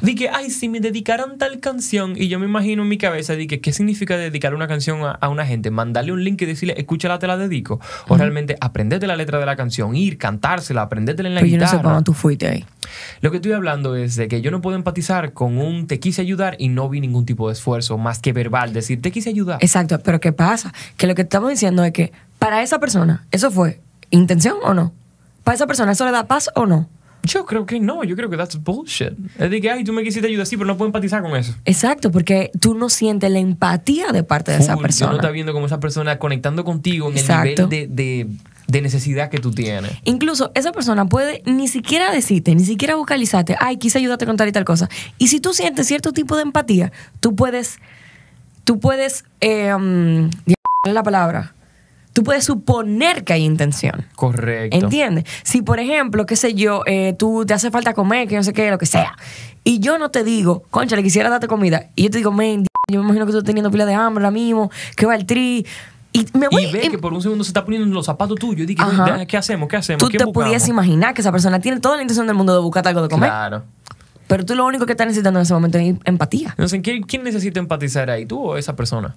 Dije, 0.00 0.16
que, 0.16 0.28
ay, 0.28 0.50
si 0.50 0.68
me 0.68 0.80
dedicaran 0.80 1.38
tal 1.38 1.60
canción, 1.60 2.14
y 2.16 2.28
yo 2.28 2.38
me 2.38 2.46
imagino 2.46 2.82
en 2.82 2.88
mi 2.88 2.98
cabeza, 2.98 3.36
di 3.36 3.46
que, 3.46 3.60
¿qué 3.60 3.72
significa 3.72 4.16
dedicar 4.16 4.54
una 4.54 4.66
canción 4.66 5.00
a, 5.02 5.28
una 5.28 5.46
gente? 5.46 5.70
Mandarle 5.70 6.12
un 6.12 6.24
link 6.24 6.42
y 6.42 6.46
decirle, 6.46 6.74
escúchala, 6.76 7.18
te 7.18 7.26
la 7.26 7.36
dedico. 7.36 7.80
O 8.08 8.16
realmente 8.16 8.56
aprenderte 8.60 9.06
la 9.06 9.16
letra 9.16 9.38
de 9.38 9.46
la 9.46 9.56
canción, 9.56 9.96
ir, 9.96 10.18
cantársela, 10.18 10.82
aprendértela 10.82 11.28
en 11.28 11.34
la 11.34 11.42
guitarra. 11.42 11.82
Yo 11.82 11.82
no 11.82 11.98
sé 11.98 12.04
tú 12.04 12.12
fuiste 12.12 12.48
ahí. 12.48 12.64
Lo 13.20 13.30
que 13.30 13.38
estoy 13.38 13.52
hablando 13.52 13.96
es 13.96 14.16
de 14.16 14.28
que 14.28 14.40
yo 14.40 14.50
no 14.50 14.60
puedo 14.60 14.76
empatizar 14.76 15.32
con 15.32 15.58
un 15.58 15.86
te 15.86 16.00
quise 16.00 16.20
ayudar 16.22 16.56
y 16.58 16.68
no 16.68 16.88
vi 16.88 17.00
ningún 17.00 17.26
tipo 17.26 17.48
de 17.48 17.54
esfuerzo 17.54 17.98
más 17.98 18.18
que 18.20 18.32
verbal, 18.32 18.72
decir 18.72 19.00
te 19.00 19.10
quise 19.10 19.30
ayudar. 19.30 19.58
Exacto, 19.60 19.98
pero 20.00 20.20
¿qué 20.20 20.32
pasa? 20.32 20.72
Que 20.96 21.06
lo 21.06 21.14
que 21.14 21.22
estamos 21.22 21.50
diciendo 21.50 21.84
es 21.84 21.92
que 21.92 22.12
para 22.38 22.62
esa 22.62 22.78
persona, 22.78 23.24
¿eso 23.30 23.50
fue 23.50 23.80
intención 24.10 24.56
o 24.62 24.74
no? 24.74 24.92
¿Para 25.42 25.54
esa 25.54 25.66
persona 25.66 25.92
eso 25.92 26.04
le 26.04 26.12
da 26.12 26.26
paz 26.26 26.50
o 26.54 26.66
no? 26.66 26.88
Yo 27.24 27.46
creo 27.46 27.66
que 27.66 27.80
no, 27.80 28.04
yo 28.04 28.16
creo 28.16 28.28
que 28.28 28.36
that's 28.36 28.62
bullshit. 28.62 29.12
Es 29.38 29.50
de 29.50 29.60
que, 29.60 29.70
ay, 29.70 29.82
tú 29.82 29.92
me 29.92 30.02
quisiste 30.02 30.28
ayudar, 30.28 30.46
sí, 30.46 30.56
pero 30.56 30.66
no 30.66 30.76
puedo 30.76 30.88
empatizar 30.88 31.22
con 31.22 31.34
eso. 31.36 31.54
Exacto, 31.64 32.10
porque 32.10 32.50
tú 32.60 32.74
no 32.74 32.88
sientes 32.90 33.30
la 33.30 33.38
empatía 33.38 34.12
de 34.12 34.22
parte 34.22 34.52
de 34.52 34.58
esa 34.58 34.76
persona. 34.76 35.10
Yo 35.10 35.12
no 35.12 35.20
está 35.20 35.30
viendo 35.30 35.52
como 35.52 35.66
esa 35.66 35.80
persona 35.80 36.18
conectando 36.18 36.64
contigo 36.64 37.08
en 37.10 37.16
Exacto. 37.16 37.64
el 37.64 37.68
nivel 37.70 37.96
de, 37.96 38.04
de, 38.04 38.26
de 38.66 38.82
necesidad 38.82 39.30
que 39.30 39.38
tú 39.38 39.50
tienes. 39.52 39.90
Incluso 40.04 40.52
esa 40.54 40.72
persona 40.72 41.06
puede 41.06 41.42
ni 41.46 41.68
siquiera 41.68 42.12
decirte, 42.12 42.54
ni 42.54 42.64
siquiera 42.64 42.94
vocalizarte, 42.96 43.56
ay, 43.58 43.78
quise 43.78 43.98
ayudarte 43.98 44.26
con 44.26 44.36
tal 44.36 44.48
y 44.48 44.52
tal 44.52 44.64
cosa. 44.64 44.88
Y 45.18 45.28
si 45.28 45.40
tú 45.40 45.54
sientes 45.54 45.86
cierto 45.86 46.12
tipo 46.12 46.36
de 46.36 46.42
empatía, 46.42 46.92
tú 47.20 47.34
puedes, 47.34 47.78
tú 48.64 48.80
puedes, 48.80 49.24
eh, 49.40 49.74
um, 49.74 50.30
¿cuál 50.30 50.88
es 50.88 50.94
la 50.94 51.02
palabra? 51.02 51.54
Tú 52.14 52.22
puedes 52.22 52.44
suponer 52.44 53.24
que 53.24 53.34
hay 53.34 53.42
intención. 53.44 54.06
Correcto. 54.16 54.76
¿Entiendes? 54.76 55.24
Si, 55.42 55.60
por 55.60 55.78
ejemplo, 55.80 56.24
qué 56.24 56.36
sé 56.36 56.54
yo, 56.54 56.80
eh, 56.86 57.14
tú 57.18 57.44
te 57.44 57.52
hace 57.52 57.70
falta 57.70 57.92
comer, 57.92 58.26
que 58.28 58.36
no 58.36 58.42
sé 58.42 58.52
qué, 58.54 58.70
lo 58.70 58.78
que 58.78 58.86
sea, 58.86 59.16
y 59.64 59.80
yo 59.80 59.98
no 59.98 60.10
te 60.10 60.24
digo, 60.24 60.62
concha, 60.70 60.94
le 60.96 61.02
quisiera 61.02 61.28
darte 61.28 61.48
comida, 61.48 61.90
y 61.96 62.04
yo 62.04 62.10
te 62.10 62.18
digo, 62.18 62.30
men, 62.32 62.66
yo 62.88 63.00
me 63.00 63.04
imagino 63.04 63.26
que 63.26 63.32
tú 63.32 63.38
estás 63.38 63.46
teniendo 63.48 63.70
pila 63.70 63.84
de 63.84 63.94
hambre 63.94 64.22
ahora 64.24 64.30
mismo, 64.30 64.70
que 64.96 65.04
va 65.06 65.14
el 65.16 65.26
tri, 65.26 65.66
y 66.12 66.24
me 66.38 66.46
voy... 66.48 66.66
Y 66.66 66.72
ve 66.72 66.82
y- 66.86 66.88
que 66.90 66.98
por 66.98 67.12
un 67.12 67.20
segundo 67.20 67.42
se 67.42 67.50
está 67.50 67.64
poniendo 67.64 67.86
en 67.88 67.92
los 67.92 68.06
zapatos 68.06 68.38
tuyos. 68.38 68.62
Y 68.62 68.66
dije. 68.66 68.82
¿qué 69.26 69.36
hacemos? 69.36 69.68
¿Qué 69.68 69.76
hacemos? 69.76 69.98
tú 69.98 70.08
¿Qué 70.08 70.16
te 70.18 70.24
buscamos? 70.24 70.44
pudieras 70.44 70.68
imaginar 70.68 71.12
que 71.14 71.20
esa 71.22 71.32
persona 71.32 71.58
tiene 71.58 71.80
toda 71.80 71.96
la 71.96 72.02
intención 72.02 72.28
del 72.28 72.36
mundo 72.36 72.54
de 72.54 72.60
buscarte 72.60 72.90
algo 72.90 73.02
de 73.02 73.08
comer, 73.08 73.28
Claro. 73.30 73.64
pero 74.28 74.44
tú 74.46 74.54
lo 74.54 74.64
único 74.64 74.86
que 74.86 74.92
estás 74.92 75.08
necesitando 75.08 75.40
en 75.40 75.42
ese 75.42 75.52
momento 75.54 75.78
es 75.78 75.96
empatía. 76.04 76.50
Entonces, 76.50 76.80
¿quién, 76.84 77.02
quién 77.02 77.24
necesita 77.24 77.58
empatizar 77.58 78.08
ahí? 78.08 78.24
¿Tú 78.24 78.38
o 78.40 78.56
esa 78.56 78.76
persona? 78.76 79.16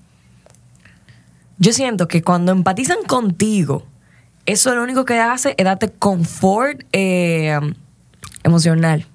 Yo 1.60 1.74
siento 1.74 2.08
que 2.08 2.22
cuando 2.22 2.52
empatizan 2.52 3.04
contigo, 3.08 3.86
eso 4.46 4.74
lo 4.76 4.84
único 4.84 5.06
que 5.06 5.20
hace 5.20 5.56
es 5.58 5.66
darte 5.66 5.90
confort 5.90 6.84
eh, 6.94 7.60
emocional. 8.44 9.06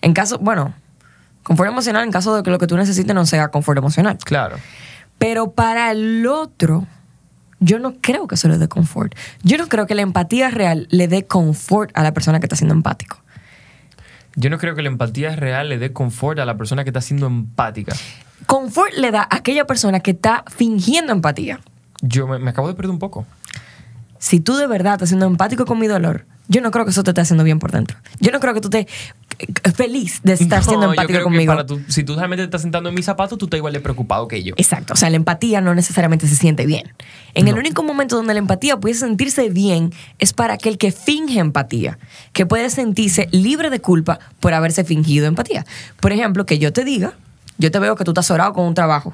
En 0.00 0.14
caso, 0.14 0.38
bueno, 0.38 0.72
confort 1.42 1.70
emocional 1.70 2.04
en 2.04 2.12
caso 2.12 2.36
de 2.36 2.42
que 2.42 2.50
lo 2.50 2.58
que 2.58 2.66
tú 2.66 2.76
necesites 2.76 3.14
no 3.14 3.26
sea 3.26 3.48
confort 3.48 3.78
emocional. 3.78 4.18
Claro. 4.24 4.56
Pero 5.18 5.50
para 5.50 5.90
el 5.90 6.26
otro, 6.26 6.86
yo 7.60 7.78
no 7.78 7.96
creo 8.00 8.28
que 8.28 8.36
eso 8.36 8.48
le 8.48 8.58
dé 8.58 8.68
confort. 8.68 9.14
Yo 9.42 9.58
no 9.58 9.66
creo 9.66 9.86
que 9.86 9.94
la 9.94 10.02
empatía 10.02 10.50
real 10.50 10.86
le 10.90 11.08
dé 11.08 11.26
confort 11.26 11.90
a 11.94 12.02
la 12.02 12.14
persona 12.14 12.38
que 12.38 12.46
está 12.46 12.56
siendo 12.56 12.74
empático. 12.74 13.20
Yo 14.36 14.50
no 14.50 14.58
creo 14.58 14.76
que 14.76 14.82
la 14.82 14.88
empatía 14.88 15.34
real 15.34 15.68
le 15.68 15.78
dé 15.78 15.92
confort 15.92 16.38
a 16.38 16.44
la 16.44 16.56
persona 16.56 16.84
que 16.84 16.90
está 16.90 17.00
siendo 17.00 17.26
empática. 17.26 17.96
Confort 18.48 18.94
le 18.94 19.10
da 19.10 19.20
a 19.30 19.36
aquella 19.36 19.66
persona 19.66 20.00
que 20.00 20.12
está 20.12 20.42
fingiendo 20.48 21.12
empatía. 21.12 21.60
Yo 22.00 22.26
me, 22.26 22.38
me 22.38 22.48
acabo 22.50 22.66
de 22.66 22.72
perder 22.74 22.90
un 22.90 22.98
poco. 22.98 23.26
si 24.18 24.40
tú 24.40 24.56
de 24.56 24.66
verdad 24.66 24.94
estás 24.94 25.10
siendo 25.10 25.26
empático 25.26 25.66
con 25.66 25.78
mi 25.78 25.86
dolor, 25.86 26.24
yo 26.48 26.62
no 26.62 26.70
creo 26.70 26.86
que 26.86 26.92
eso 26.92 27.02
te 27.04 27.10
esté 27.10 27.20
haciendo 27.20 27.44
bien 27.44 27.58
por 27.58 27.72
dentro. 27.72 27.98
Yo 28.20 28.32
no 28.32 28.40
creo 28.40 28.54
que 28.54 28.62
tú 28.62 28.68
estés 28.68 28.86
eh, 29.38 29.70
feliz 29.72 30.20
de 30.22 30.32
estar 30.32 30.64
siendo 30.64 30.86
No, 30.86 30.86
yo 30.86 30.92
empático 30.92 31.08
creo 31.08 31.20
que 31.20 31.24
conmigo. 31.24 31.54
para 31.54 31.66
si 31.88 32.04
tú 32.04 32.14
realmente 32.16 32.42
te 32.42 32.46
estás 32.46 32.62
sentando 32.62 32.88
en 32.88 32.94
mis 32.94 33.04
zapatos, 33.04 33.36
tú 33.36 33.44
estás 33.44 33.58
igual 33.58 33.74
de 33.74 33.80
preocupado 33.80 34.26
que 34.28 34.42
yo. 34.42 34.54
Exacto. 34.56 34.94
O 34.94 34.96
sea, 34.96 35.10
la 35.10 35.16
empatía 35.16 35.60
no 35.60 35.74
necesariamente 35.74 36.26
se 36.26 36.36
siente 36.36 36.64
bien. 36.64 36.90
En 37.34 37.48
el 37.48 37.58
único 37.58 37.82
momento 37.82 38.16
donde 38.16 38.32
la 38.32 38.38
empatía 38.38 38.78
puede 38.78 38.94
sentirse 38.94 39.50
bien 39.50 39.92
es 40.18 40.32
para 40.32 40.54
aquel 40.54 40.78
que 40.78 40.90
finge 40.90 41.38
empatía, 41.38 41.98
que 42.32 42.46
puede 42.46 42.70
sentirse 42.70 43.28
libre 43.30 43.68
de 43.68 43.80
culpa 43.82 44.18
por 44.40 44.54
haberse 44.54 44.84
fingido 44.84 45.26
empatía. 45.26 45.66
Por 46.00 46.12
ejemplo, 46.12 46.46
que 46.46 46.58
yo 46.58 46.72
te 46.72 46.84
diga, 46.84 47.12
yo 47.58 47.70
te 47.70 47.78
veo 47.78 47.96
que 47.96 48.04
tú 48.04 48.12
estás 48.12 48.30
orado 48.30 48.52
con 48.52 48.64
un 48.64 48.74
trabajo. 48.74 49.12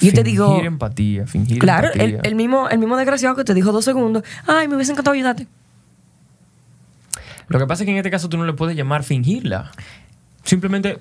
Y 0.00 0.06
yo 0.06 0.12
te 0.12 0.22
digo, 0.22 0.48
Fingir 0.48 0.66
empatía, 0.66 1.26
fingir 1.26 1.58
claro, 1.58 1.88
empatía. 1.88 2.20
el, 2.20 2.26
el 2.26 2.34
mismo, 2.34 2.68
el 2.68 2.78
mismo 2.78 2.96
desgraciado 2.96 3.34
que 3.36 3.44
te 3.44 3.54
dijo 3.54 3.72
dos 3.72 3.84
segundos, 3.84 4.22
ay, 4.46 4.68
me 4.68 4.74
hubiese 4.74 4.92
encantado 4.92 5.14
ayudarte. 5.14 5.46
Lo 7.48 7.58
que 7.58 7.66
pasa 7.66 7.84
es 7.84 7.86
que 7.86 7.92
en 7.92 7.98
este 7.98 8.10
caso 8.10 8.28
tú 8.28 8.36
no 8.36 8.44
le 8.44 8.52
puedes 8.52 8.76
llamar 8.76 9.04
fingirla. 9.04 9.70
Simplemente 10.42 10.98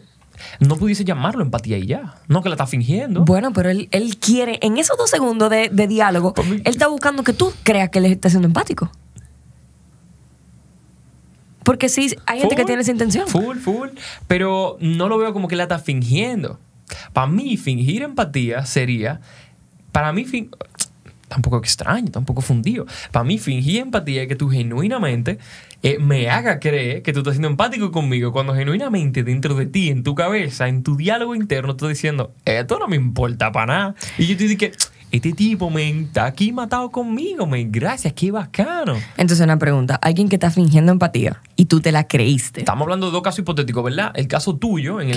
no 0.59 0.75
pudiese 0.75 1.03
llamarlo 1.03 1.41
empatía 1.41 1.77
y 1.77 1.87
ya. 1.87 2.15
No 2.27 2.43
que 2.43 2.49
la 2.49 2.55
estás 2.55 2.69
fingiendo. 2.69 3.25
Bueno, 3.25 3.51
pero 3.51 3.69
él, 3.69 3.87
él 3.91 4.17
quiere, 4.17 4.59
en 4.61 4.77
esos 4.77 4.95
dos 4.97 5.09
segundos 5.09 5.49
de, 5.49 5.69
de 5.71 5.87
diálogo, 5.87 6.33
él 6.37 6.61
está 6.65 6.87
buscando 6.87 7.23
que 7.23 7.33
tú 7.33 7.51
creas 7.63 7.89
que 7.89 7.97
él 7.99 8.05
está 8.05 8.29
siendo 8.29 8.47
empático. 8.47 8.91
Porque 11.63 11.89
sí, 11.89 12.15
hay 12.27 12.39
gente 12.41 12.55
que 12.55 12.63
tiene 12.65 12.83
esa 12.83 12.91
intención. 12.91 13.27
Full, 13.27 13.57
full. 13.57 13.89
Pero 14.27 14.77
no 14.81 15.09
lo 15.09 15.17
veo 15.17 15.33
como 15.33 15.47
que 15.47 15.55
la 15.55 15.63
está 15.63 15.79
fingiendo. 15.79 16.59
Para 17.13 17.27
mí, 17.27 17.57
fingir 17.57 18.01
empatía 18.03 18.65
sería. 18.65 19.21
Para 19.91 20.11
mí, 20.13 20.25
fin- 20.25 20.49
tampoco 21.27 21.57
extraño, 21.57 22.11
tampoco 22.11 22.41
fundido. 22.41 22.85
Para 23.11 23.23
mí, 23.23 23.37
fingir 23.39 23.81
empatía 23.81 24.23
es 24.23 24.27
que 24.27 24.35
tú 24.35 24.49
genuinamente 24.49 25.39
eh, 25.81 25.97
me 25.99 26.29
haga 26.29 26.59
creer 26.59 27.01
que 27.01 27.13
tú 27.13 27.19
estás 27.19 27.33
siendo 27.33 27.47
empático 27.47 27.91
conmigo 27.91 28.31
cuando 28.31 28.53
genuinamente 28.53 29.23
dentro 29.23 29.55
de 29.55 29.65
ti, 29.65 29.89
en 29.89 30.03
tu 30.03 30.15
cabeza, 30.15 30.67
en 30.67 30.83
tu 30.83 30.95
diálogo 30.95 31.33
interno, 31.35 31.71
estás 31.71 31.89
diciendo, 31.89 32.33
esto 32.45 32.77
no 32.79 32.87
me 32.87 32.95
importa 32.95 33.51
para 33.51 33.65
nada. 33.73 33.95
Y 34.17 34.27
yo 34.27 34.37
te 34.37 34.47
digo 34.47 34.59
que 34.59 34.71
este 35.11 35.31
tipo 35.33 35.69
me 35.69 35.87
está 36.01 36.25
aquí 36.25 36.51
matado 36.51 36.91
conmigo, 36.91 37.45
men. 37.47 37.71
Gracias, 37.71 38.13
qué 38.13 38.31
bacano. 38.31 38.95
Entonces, 39.17 39.43
una 39.43 39.57
pregunta: 39.57 39.95
alguien 39.95 40.27
que 40.29 40.35
está 40.35 40.51
fingiendo 40.51 40.91
empatía 40.91 41.41
y 41.55 41.65
tú 41.65 41.79
te 41.79 41.91
la 41.91 42.05
creíste. 42.07 42.59
Estamos 42.61 42.83
hablando 42.83 43.07
de 43.07 43.13
dos 43.13 43.21
casos 43.21 43.39
hipotéticos, 43.39 43.83
¿verdad? 43.83 44.11
El 44.15 44.27
caso 44.27 44.57
tuyo, 44.57 44.99
en 44.99 45.09
el 45.09 45.15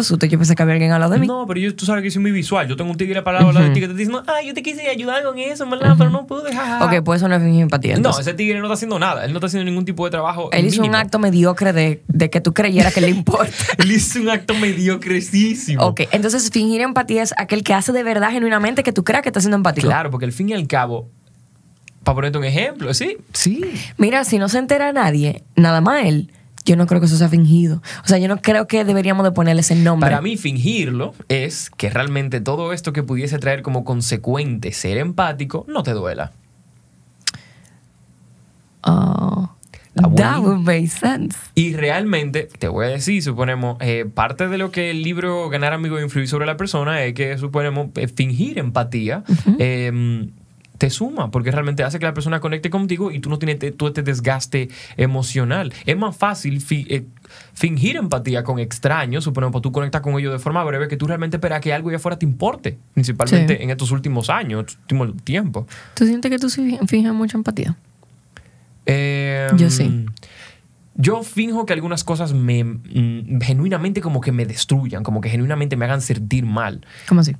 susto. 0.00 0.26
Yo 0.26 0.38
pensé 0.38 0.54
que 0.54 0.62
había 0.62 0.74
alguien 0.74 0.92
al 0.92 1.00
lado 1.00 1.12
de 1.12 1.18
mí. 1.20 1.26
No, 1.26 1.46
pero 1.46 1.60
yo, 1.60 1.74
tú 1.74 1.84
sabes 1.84 2.02
que 2.02 2.10
soy 2.10 2.22
muy 2.22 2.30
visual. 2.30 2.66
Yo 2.66 2.76
tengo 2.76 2.90
un 2.90 2.96
tigre 2.96 3.22
para 3.22 3.40
hablar 3.40 3.64
de 3.64 3.70
ti 3.70 3.80
que 3.80 3.88
te 3.88 3.94
dice, 3.94 4.10
ay, 4.26 4.46
yo 4.46 4.54
te 4.54 4.62
quise 4.62 4.88
ayudar 4.88 5.22
con 5.22 5.38
eso, 5.38 5.68
¿verdad? 5.68 5.94
Pero 5.98 6.10
no 6.10 6.26
pude. 6.26 6.54
jajaja". 6.54 6.84
Ok, 6.86 7.04
pues 7.04 7.20
eso 7.20 7.28
no 7.28 7.34
es 7.34 7.42
fingir 7.42 7.62
empatía. 7.62 7.96
No, 7.98 8.18
ese 8.18 8.34
tigre 8.34 8.58
no 8.58 8.64
está 8.66 8.74
haciendo 8.74 8.98
nada. 8.98 9.24
Él 9.24 9.32
no 9.32 9.38
está 9.38 9.46
haciendo 9.48 9.68
ningún 9.68 9.84
tipo 9.84 10.04
de 10.04 10.10
trabajo. 10.10 10.50
él 10.52 10.66
hizo 10.66 10.82
un 10.82 10.94
acto 10.94 11.18
mediocre 11.18 11.72
de, 11.72 12.30
que 12.30 12.40
tú 12.40 12.54
creyeras 12.54 12.94
que 12.94 13.00
le 13.00 13.08
importa. 13.10 13.52
Él 13.78 13.92
hizo 13.92 14.20
un 14.20 14.30
acto 14.30 14.54
mediocrecísimo. 14.54 15.84
ok, 15.84 16.02
entonces 16.12 16.50
fingir 16.50 16.80
empatía 16.80 17.22
es 17.22 17.34
aquel 17.36 17.62
que 17.62 17.74
hace 17.74 17.92
de 17.92 18.02
verdad, 18.02 18.30
genuinamente, 18.30 18.82
que 18.82 18.92
tú 18.92 19.04
creas 19.04 19.22
que 19.22 19.28
está 19.28 19.40
siendo 19.40 19.56
empático. 19.56 19.86
Claro, 19.86 20.10
porque 20.10 20.24
al 20.26 20.32
fin 20.32 20.48
y 20.48 20.54
al 20.54 20.66
cabo, 20.66 21.08
para 22.04 22.14
ponerte 22.14 22.38
un 22.38 22.44
ejemplo, 22.44 22.94
sí, 22.94 23.18
sí. 23.32 23.62
Mira, 23.98 24.24
si 24.24 24.38
no 24.38 24.48
se 24.48 24.58
entera 24.58 24.92
nadie, 24.92 25.42
nada 25.56 25.80
más 25.80 26.04
él, 26.06 26.30
yo 26.64 26.76
no 26.76 26.86
creo 26.86 27.00
que 27.00 27.06
eso 27.06 27.16
sea 27.16 27.28
fingido. 27.28 27.82
O 28.04 28.08
sea, 28.08 28.18
yo 28.18 28.28
no 28.28 28.40
creo 28.40 28.66
que 28.66 28.84
deberíamos 28.84 29.24
de 29.24 29.32
ponerle 29.32 29.60
ese 29.60 29.74
nombre. 29.74 30.08
Para 30.08 30.22
mí, 30.22 30.36
fingirlo 30.36 31.14
es 31.28 31.70
que 31.70 31.90
realmente 31.90 32.40
todo 32.40 32.72
esto 32.72 32.92
que 32.92 33.02
pudiese 33.02 33.38
traer 33.38 33.62
como 33.62 33.84
consecuente 33.84 34.72
ser 34.72 34.98
empático 34.98 35.64
no 35.68 35.82
te 35.82 35.92
duela. 35.92 36.32
Oh, 38.84 39.50
that 39.94 40.40
would 40.40 40.60
make 40.60 40.88
sense. 40.88 41.36
Y 41.54 41.74
realmente, 41.74 42.48
te 42.58 42.68
voy 42.68 42.86
a 42.86 42.88
decir, 42.88 43.22
suponemos, 43.22 43.76
eh, 43.80 44.06
parte 44.12 44.48
de 44.48 44.58
lo 44.58 44.70
que 44.70 44.90
el 44.90 45.02
libro 45.02 45.48
Ganar 45.48 45.72
Amigos 45.72 46.00
e 46.00 46.04
Influir 46.04 46.28
sobre 46.28 46.46
la 46.46 46.56
persona 46.56 47.02
es 47.04 47.14
que, 47.14 47.38
suponemos, 47.38 47.88
eh, 47.96 48.08
fingir 48.08 48.58
empatía 48.58 49.22
eh, 49.58 50.28
te 50.82 50.90
suma, 50.90 51.30
porque 51.30 51.52
realmente 51.52 51.84
hace 51.84 52.00
que 52.00 52.06
la 52.06 52.12
persona 52.12 52.40
conecte 52.40 52.68
contigo 52.68 53.12
y 53.12 53.20
tú 53.20 53.30
no 53.30 53.38
tienes 53.38 53.76
todo 53.76 53.88
este 53.90 54.02
desgaste 54.02 54.68
emocional. 54.96 55.72
Es 55.86 55.96
más 55.96 56.16
fácil 56.16 56.60
fi- 56.60 56.88
eh, 56.90 57.04
fingir 57.54 57.94
empatía 57.94 58.42
con 58.42 58.58
extraños, 58.58 59.22
suponemos, 59.22 59.52
pues 59.52 59.62
tú 59.62 59.70
conectas 59.70 60.00
con 60.00 60.18
ellos 60.18 60.32
de 60.32 60.40
forma 60.40 60.64
breve, 60.64 60.88
que 60.88 60.96
tú 60.96 61.06
realmente 61.06 61.36
esperas 61.36 61.60
que 61.60 61.72
algo 61.72 61.90
allá 61.90 61.98
afuera 61.98 62.18
te 62.18 62.26
importe, 62.26 62.78
principalmente 62.94 63.56
Sí. 63.58 63.62
en 63.62 63.70
estos 63.70 63.92
últimos 63.92 64.28
años, 64.28 64.62
estos 64.62 64.78
últimos 64.80 65.22
tiempos. 65.22 65.66
¿Tú 65.94 66.04
sientes 66.04 66.28
que 66.32 66.38
tú 66.40 66.48
finges 66.50 67.12
mucha 67.14 67.36
empatía? 67.36 67.76
Eh, 68.86 69.46
Yo 69.56 69.70
sí. 69.70 70.06
Yo 70.96 71.22
finjo 71.22 71.64
que 71.64 71.72
algunas 71.74 72.02
cosas 72.02 72.32
me 72.34 72.64
mm, 72.64 73.40
genuinamente 73.40 74.00
como 74.00 74.20
que 74.20 74.32
me 74.32 74.44
destruyan, 74.46 75.04
como 75.04 75.20
que 75.20 75.30
genuinamente 75.30 75.76
me 75.76 75.84
hagan 75.84 76.00
sentir 76.00 76.44
mal. 76.44 76.84
¿Cómo 77.08 77.20
así? 77.20 77.36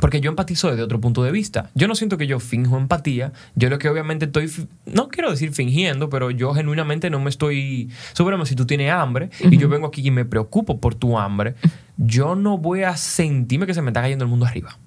Porque 0.00 0.20
yo 0.20 0.30
empatizo 0.30 0.70
desde 0.70 0.82
otro 0.82 1.00
punto 1.00 1.22
de 1.22 1.30
vista. 1.30 1.70
Yo 1.74 1.86
no 1.86 1.94
siento 1.94 2.16
que 2.16 2.26
yo 2.26 2.40
finjo 2.40 2.78
empatía. 2.78 3.32
Yo 3.54 3.68
lo 3.68 3.78
que 3.78 3.88
obviamente 3.88 4.24
estoy, 4.24 4.50
no 4.86 5.08
quiero 5.08 5.30
decir 5.30 5.52
fingiendo, 5.52 6.08
pero 6.08 6.30
yo 6.30 6.54
genuinamente 6.54 7.10
no 7.10 7.20
me 7.20 7.30
estoy... 7.30 7.90
Suponemos, 8.14 8.48
si 8.48 8.56
tú 8.56 8.66
tienes 8.66 8.90
hambre 8.90 9.30
y 9.40 9.58
yo 9.58 9.68
vengo 9.68 9.86
aquí 9.86 10.06
y 10.06 10.10
me 10.10 10.24
preocupo 10.24 10.80
por 10.80 10.94
tu 10.94 11.18
hambre, 11.18 11.54
yo 11.96 12.34
no 12.34 12.58
voy 12.58 12.82
a 12.82 12.96
sentirme 12.96 13.66
que 13.66 13.74
se 13.74 13.82
me 13.82 13.90
está 13.90 14.00
cayendo 14.00 14.24
el 14.24 14.30
mundo 14.30 14.46
arriba. 14.46 14.78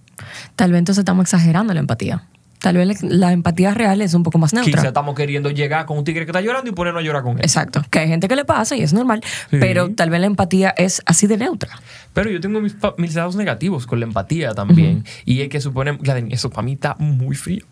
Tal 0.55 0.71
vez 0.71 0.79
entonces 0.79 1.01
estamos 1.01 1.23
exagerando 1.23 1.73
la 1.73 1.79
empatía. 1.79 2.27
Tal 2.65 2.77
vez 2.77 3.03
la 3.03 3.31
empatía 3.31 3.75
real 3.75 4.01
es 4.01 4.15
un 4.15 4.23
poco 4.23 4.39
más 4.39 4.51
neutra. 4.51 4.73
Quizá 4.73 4.87
estamos 4.87 5.13
queriendo 5.13 5.51
llegar 5.51 5.85
con 5.85 5.99
un 5.99 6.03
tigre 6.03 6.25
que 6.25 6.31
está 6.31 6.41
llorando 6.41 6.67
y 6.67 6.73
ponernos 6.73 7.03
a 7.03 7.05
llorar 7.05 7.21
con 7.21 7.37
él. 7.37 7.43
Exacto. 7.43 7.85
Que 7.91 7.99
hay 7.99 8.07
gente 8.07 8.27
que 8.27 8.35
le 8.35 8.43
pasa 8.43 8.75
y 8.75 8.81
es 8.81 8.91
normal. 8.91 9.21
Sí. 9.51 9.57
Pero 9.59 9.91
tal 9.91 10.09
vez 10.09 10.19
la 10.19 10.25
empatía 10.25 10.73
es 10.75 11.03
así 11.05 11.27
de 11.27 11.37
neutra. 11.37 11.79
Pero 12.13 12.31
yo 12.31 12.41
tengo 12.41 12.61
mis, 12.61 12.75
mis 12.97 13.13
lados 13.13 13.35
negativos 13.35 13.85
con 13.85 13.99
la 13.99 14.07
empatía 14.07 14.55
también. 14.55 15.05
Y 15.25 15.41
es 15.41 15.49
que 15.49 15.59
Gladys, 15.59 16.33
eso 16.33 16.49
para 16.49 16.63
mí 16.63 16.73
está 16.73 16.95
muy 16.97 17.35
frío. 17.35 17.67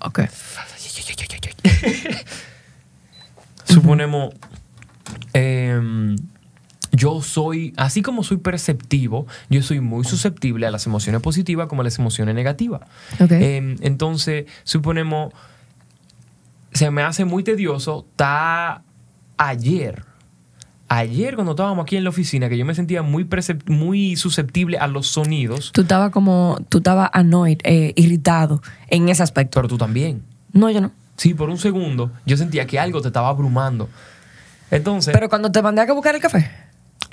Ok. 0.00 0.20
Suponemos, 3.64 4.34
em, 5.32 6.16
yo 6.94 7.22
soy, 7.22 7.72
así 7.76 8.02
como 8.02 8.22
soy 8.22 8.38
perceptivo, 8.38 9.26
yo 9.50 9.62
soy 9.62 9.80
muy 9.80 10.04
susceptible 10.04 10.66
a 10.66 10.70
las 10.70 10.86
emociones 10.86 11.20
positivas 11.20 11.68
como 11.68 11.82
a 11.82 11.84
las 11.84 11.98
emociones 11.98 12.34
negativas. 12.34 12.82
Ok. 13.20 13.32
Em, 13.32 13.76
entonces, 13.80 14.46
suponemos, 14.62 15.32
se 16.72 16.90
me 16.90 17.02
hace 17.02 17.24
muy 17.24 17.42
tedioso 17.42 18.06
estar 18.10 18.82
ayer 19.36 20.04
ayer 20.88 21.34
cuando 21.34 21.52
estábamos 21.52 21.82
aquí 21.82 21.96
en 21.96 22.04
la 22.04 22.10
oficina, 22.10 22.48
que 22.48 22.56
yo 22.56 22.64
me 22.64 22.74
sentía 22.74 23.02
muy, 23.02 23.28
muy 23.66 24.16
susceptible 24.16 24.78
a 24.78 24.86
los 24.86 25.08
sonidos, 25.08 25.72
Tú 25.72 25.82
estabas 25.82 26.10
como, 26.10 26.58
tú 26.68 26.78
estabas 26.78 27.10
annoyed, 27.12 27.58
eh, 27.64 27.92
irritado 27.96 28.62
en 28.88 29.08
ese 29.08 29.22
aspecto. 29.22 29.56
pero 29.56 29.68
tú 29.68 29.78
también. 29.78 30.22
No, 30.52 30.70
yo 30.70 30.80
no. 30.80 30.92
Sí, 31.16 31.34
por 31.34 31.48
un 31.48 31.58
segundo 31.58 32.10
yo 32.26 32.36
sentía 32.36 32.66
que 32.66 32.78
algo 32.78 33.00
te 33.00 33.08
estaba 33.08 33.28
abrumando. 33.28 33.88
Entonces, 34.70 35.12
Pero 35.12 35.28
cuando 35.28 35.52
te 35.52 35.62
mandé 35.62 35.82
a 35.82 35.86
que 35.86 35.92
buscar 35.92 36.14
el 36.14 36.20
café. 36.20 36.50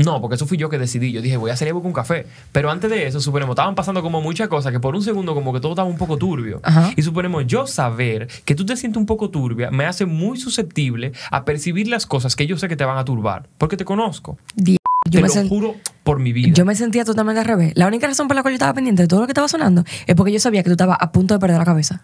No, 0.03 0.21
porque 0.21 0.35
eso 0.35 0.45
fui 0.45 0.57
yo 0.57 0.69
que 0.69 0.77
decidí. 0.77 1.11
Yo 1.11 1.21
dije, 1.21 1.37
voy 1.37 1.51
a 1.51 1.55
salir 1.55 1.71
a 1.71 1.73
buscar 1.73 1.87
un 1.87 1.93
café. 1.93 2.25
Pero 2.51 2.69
antes 2.71 2.89
de 2.89 3.07
eso, 3.07 3.19
suponemos, 3.21 3.53
estaban 3.53 3.75
pasando 3.75 4.01
como 4.01 4.21
muchas 4.21 4.47
cosas 4.47 4.71
que 4.71 4.79
por 4.79 4.95
un 4.95 5.03
segundo 5.03 5.33
como 5.33 5.53
que 5.53 5.59
todo 5.59 5.71
estaba 5.73 5.87
un 5.87 5.97
poco 5.97 6.17
turbio. 6.17 6.59
Ajá. 6.63 6.91
Y 6.95 7.01
suponemos, 7.01 7.45
yo 7.47 7.67
saber 7.67 8.27
que 8.45 8.55
tú 8.55 8.65
te 8.65 8.75
sientes 8.77 8.99
un 8.99 9.05
poco 9.05 9.29
turbia 9.29 9.71
me 9.71 9.85
hace 9.85 10.05
muy 10.05 10.37
susceptible 10.39 11.11
a 11.31 11.45
percibir 11.45 11.87
las 11.87 12.05
cosas 12.05 12.35
que 12.35 12.47
yo 12.47 12.57
sé 12.57 12.67
que 12.67 12.75
te 12.75 12.85
van 12.85 12.97
a 12.97 13.05
turbar. 13.05 13.47
Porque 13.57 13.77
te 13.77 13.85
conozco. 13.85 14.37
Di- 14.55 14.77
Yo 15.09 15.21
te 15.21 15.27
me, 15.27 15.43
lo 15.43 15.49
juro 15.49 15.75
por 16.03 16.19
mi 16.19 16.31
vida. 16.31 16.53
yo 16.53 16.63
me 16.65 16.75
sentía 16.75 17.03
totalmente 17.03 17.39
al 17.39 17.45
revés. 17.45 17.73
La 17.75 17.87
única 17.87 18.07
razón 18.07 18.27
por 18.27 18.35
la 18.35 18.43
cual 18.43 18.53
yo 18.53 18.55
estaba 18.55 18.73
pendiente 18.73 19.01
de 19.01 19.07
todo 19.07 19.21
lo 19.21 19.25
que 19.27 19.31
estaba 19.31 19.47
sonando 19.47 19.83
es 20.07 20.15
porque 20.15 20.31
yo 20.31 20.39
sabía 20.39 20.61
que 20.63 20.69
tú 20.69 20.73
estabas 20.73 20.97
a 20.99 21.11
punto 21.11 21.33
de 21.33 21.39
perder 21.39 21.57
la 21.57 21.65
cabeza. 21.65 22.01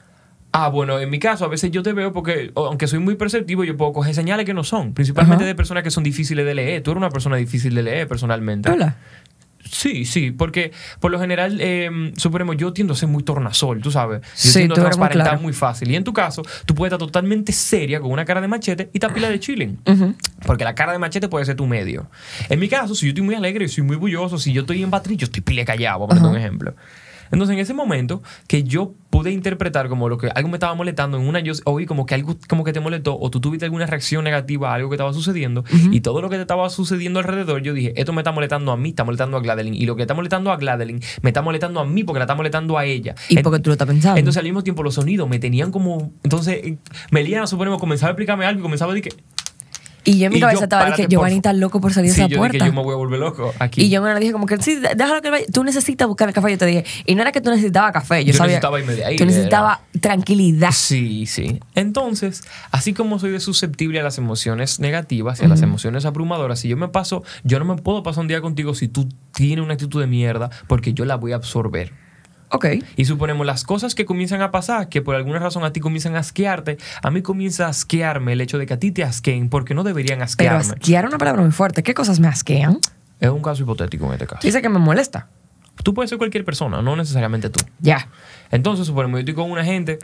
Ah, 0.59 0.69
bueno, 0.69 0.99
en 0.99 1.07
mi 1.11 1.19
caso, 1.19 1.45
a 1.45 1.47
veces 1.49 1.69
yo 1.69 1.83
te 1.83 1.93
veo 1.93 2.11
porque, 2.11 2.51
aunque 2.55 2.87
soy 2.87 2.97
muy 2.97 3.13
perceptivo, 3.13 3.63
yo 3.63 3.77
puedo 3.77 3.93
coger 3.93 4.15
señales 4.15 4.43
que 4.43 4.55
no 4.55 4.63
son. 4.63 4.93
Principalmente 4.95 5.43
Ajá. 5.43 5.47
de 5.49 5.53
personas 5.53 5.83
que 5.83 5.91
son 5.91 6.03
difíciles 6.03 6.43
de 6.47 6.55
leer. 6.55 6.81
Tú 6.81 6.89
eres 6.91 6.97
una 6.97 7.11
persona 7.11 7.35
difícil 7.35 7.75
de 7.75 7.83
leer 7.83 8.07
personalmente. 8.07 8.71
Hola. 8.71 8.95
Sí, 9.69 10.05
sí, 10.05 10.31
porque 10.31 10.71
por 10.99 11.11
lo 11.11 11.19
general, 11.19 11.59
eh, 11.61 12.11
suponemos, 12.15 12.57
yo 12.57 12.73
tiendo 12.73 12.93
a 12.93 12.95
ser 12.97 13.07
muy 13.09 13.21
tornasol, 13.21 13.81
tú 13.81 13.91
sabes. 13.91 14.21
Yo 14.21 14.27
Sí, 14.33 14.53
tiendo 14.59 14.73
a 14.73 14.77
muy 14.77 14.83
transparentar 14.85 15.27
claro. 15.27 15.41
muy 15.41 15.53
fácil. 15.53 15.91
Y 15.91 15.95
en 15.95 16.03
tu 16.03 16.13
caso, 16.13 16.41
tú 16.65 16.73
puedes 16.73 16.89
estar 16.91 17.05
totalmente 17.05 17.51
seria 17.51 17.99
con 17.99 18.09
una 18.11 18.25
cara 18.25 18.41
de 18.41 18.47
machete 18.47 18.89
y 18.93 18.99
tapila 18.99 19.29
de 19.29 19.39
chilling. 19.39 19.77
Porque 20.47 20.63
la 20.63 20.73
cara 20.73 20.91
de 20.93 20.97
machete 20.97 21.27
puede 21.27 21.45
ser 21.45 21.55
tu 21.55 21.67
medio. 21.67 22.09
En 22.49 22.59
mi 22.59 22.67
caso, 22.67 22.95
si 22.95 23.05
yo 23.05 23.09
estoy 23.09 23.23
muy 23.25 23.35
alegre, 23.35 23.67
yo 23.67 23.71
soy 23.73 23.83
muy 23.83 23.97
bulloso, 23.97 24.39
si 24.39 24.53
yo 24.53 24.61
estoy 24.61 24.81
en 24.81 24.89
batriz, 24.89 25.17
yo 25.19 25.25
estoy 25.25 25.41
pile 25.41 25.65
callado, 25.65 25.99
por 25.99 26.09
poner 26.09 26.23
un 26.23 26.37
ejemplo. 26.37 26.73
Entonces, 27.31 27.53
en 27.53 27.60
ese 27.60 27.74
momento 27.74 28.22
que 28.48 28.63
yo 28.63 28.93
pude 29.10 29.31
interpretar 29.31 29.89
como 29.89 30.10
lo 30.10 30.17
que 30.17 30.29
algo 30.36 30.50
me 30.50 30.57
estaba 30.57 30.75
molestando, 30.75 31.17
en 31.17 31.27
una 31.27 31.39
yo 31.39 31.53
oí 31.65 31.86
como 31.86 32.05
que 32.05 32.15
algo 32.15 32.38
como 32.48 32.63
que 32.63 32.74
te 32.74 32.79
molestó 32.79 33.17
o 33.19 33.29
tú 33.31 33.39
tuviste 33.39 33.65
alguna 33.65 33.86
reacción 33.86 34.24
negativa 34.24 34.72
a 34.72 34.75
algo 34.75 34.89
que 34.89 34.96
estaba 34.96 35.13
sucediendo 35.13 35.63
y 35.91 36.01
todo 36.01 36.22
lo 36.22 36.29
que 36.29 36.36
te 36.36 36.41
estaba 36.41 36.69
sucediendo 36.69 37.19
alrededor, 37.19 37.62
yo 37.62 37.74
dije, 37.74 37.93
esto 37.96 38.13
me 38.13 38.22
está 38.22 38.31
molestando 38.31 38.72
a 38.72 38.77
mí, 38.77 38.89
está 38.89 39.03
molestando 39.03 39.38
a 39.38 39.39
Gladeline 39.39 39.75
y 39.75 39.86
lo 39.86 39.96
que 39.96 40.03
está 40.03 40.13
molestando 40.13 40.51
a 40.51 40.57
Gladeline 40.57 41.00
me 41.22 41.29
está 41.29 41.41
molestando 41.41 41.79
a 41.79 41.86
mí 41.86 42.03
porque 42.03 42.19
la 42.19 42.25
está 42.25 42.36
molestando 42.36 42.77
a 42.77 42.86
ella. 42.86 43.15
Y 43.29 43.39
porque 43.39 43.60
tú 43.60 43.69
lo 43.69 43.74
estás 43.74 43.88
pensando. 43.88 44.19
entonces 44.19 44.38
al 44.38 44.46
mismo 44.46 44.63
tiempo 44.63 44.84
los 44.84 44.96
sonidos 44.96 45.27
me 45.29 45.39
tenían 45.39 45.72
como 45.72 46.12
entonces 46.24 46.55
eh, 46.63 46.77
Meliana 47.12 47.48
suponemos 47.48 47.79
comenzaba 47.79 48.10
a 48.10 48.12
explicarme 48.12 48.46
algo 48.46 48.60
y 48.60 48.63
comenzaba 48.63 48.91
a 48.91 48.96
decir 48.96 49.12
que 49.12 49.24
y 50.09 50.19
yo 50.19 50.27
en 50.27 50.31
mi 50.31 50.37
y 50.37 50.41
cabeza 50.41 50.59
yo, 50.59 50.63
estaba 50.63 50.83
párate, 50.83 51.01
dije, 51.03 51.09
Giovanni 51.11 51.35
está 51.35 51.51
loco 51.53 51.81
por 51.81 51.93
salir 51.93 52.09
de 52.11 52.15
Sí, 52.15 52.21
esa 52.21 52.29
yo 52.29 52.37
puerta. 52.37 52.53
dije, 52.53 52.65
yo 52.67 52.73
me 52.73 52.81
voy 52.81 52.93
a 52.93 52.97
volver 52.97 53.19
loco 53.19 53.53
aquí. 53.59 53.83
Y 53.83 53.89
yo 53.89 54.01
me 54.01 54.17
dije 54.19 54.31
como 54.31 54.45
que 54.45 54.57
sí, 54.61 54.75
déjalo 54.95 55.21
que 55.21 55.29
vaya. 55.29 55.45
Tú 55.51 55.63
necesitas 55.63 56.07
buscar 56.07 56.27
el 56.29 56.33
café. 56.33 56.49
Yo 56.51 56.57
te 56.57 56.65
dije. 56.65 56.85
Y 57.05 57.15
no 57.15 57.21
era 57.21 57.31
que 57.31 57.41
tú 57.41 57.49
necesitabas 57.49 57.91
café. 57.91 58.23
Yo, 58.23 58.31
Yo 58.31 58.37
sabía. 58.37 58.47
necesitaba 58.53 58.79
irme 58.79 58.95
de 58.95 59.05
ahí, 59.05 59.15
Tú 59.17 59.25
necesitabas 59.25 59.79
tranquilidad. 59.99 60.71
Sí, 60.71 61.25
sí. 61.25 61.59
Entonces, 61.75 62.41
así 62.71 62.93
como 62.93 63.19
soy 63.19 63.31
de 63.31 63.39
susceptible 63.39 63.99
a 63.99 64.03
las 64.03 64.17
emociones 64.17 64.79
negativas 64.79 65.41
y 65.41 65.45
a 65.45 65.47
las 65.49 65.61
emociones 65.61 66.05
abrumadoras, 66.05 66.59
si 66.59 66.67
yo 66.69 66.77
me 66.77 66.87
paso, 66.87 67.23
yo 67.43 67.59
no 67.59 67.65
me 67.65 67.75
puedo 67.81 68.01
pasar 68.03 68.21
un 68.21 68.27
día 68.29 68.41
contigo 68.41 68.73
si 68.75 68.87
tú 68.87 69.09
tienes 69.33 69.63
una 69.63 69.73
actitud 69.73 69.99
de 69.99 70.07
mierda, 70.07 70.49
porque 70.67 70.93
yo 70.93 71.03
la 71.05 71.15
voy 71.17 71.33
a 71.33 71.35
absorber. 71.35 71.91
Ok. 72.49 72.65
Y 72.95 73.05
suponemos 73.05 73.45
las 73.45 73.63
cosas 73.63 73.93
que 73.95 74.05
comienzan 74.05 74.41
a 74.41 74.51
pasar, 74.51 74.89
que 74.89 75.01
por 75.01 75.15
alguna 75.15 75.39
razón 75.39 75.63
a 75.63 75.73
ti 75.73 75.79
comienzan 75.79 76.15
a 76.15 76.19
asquearte, 76.19 76.77
a 77.01 77.11
mí 77.11 77.21
comienza 77.21 77.65
a 77.65 77.69
asquearme 77.69 78.33
el 78.33 78.41
hecho 78.41 78.57
de 78.57 78.65
que 78.65 78.73
a 78.73 78.79
ti 78.79 78.91
te 78.91 79.03
asqueen 79.03 79.49
porque 79.49 79.73
no 79.73 79.83
deberían 79.83 80.19
Pero 80.19 80.25
asquearme. 80.25 80.60
asquear 80.60 81.05
es 81.05 81.10
una 81.10 81.17
palabra 81.17 81.41
muy 81.41 81.51
fuerte. 81.51 81.83
¿Qué 81.83 81.93
cosas 81.93 82.19
me 82.19 82.27
asquean? 82.27 82.79
es 83.19 83.29
un 83.29 83.41
caso 83.41 83.63
hipotético 83.63 84.05
en 84.05 84.13
este 84.13 84.27
caso. 84.27 84.41
Dice 84.43 84.62
que 84.62 84.69
me 84.69 84.79
molesta. 84.79 85.27
Tú 85.83 85.93
puedes 85.93 86.10
ser 86.10 86.17
cualquier 86.17 86.45
persona, 86.45 86.81
no 86.81 86.95
necesariamente 86.95 87.49
tú. 87.49 87.63
Ya. 87.79 88.07
Entonces, 88.51 88.88
suponemos, 88.88 89.17
yo 89.17 89.19
estoy 89.21 89.33
con 89.36 89.51
una 89.51 89.63
gente 89.63 89.99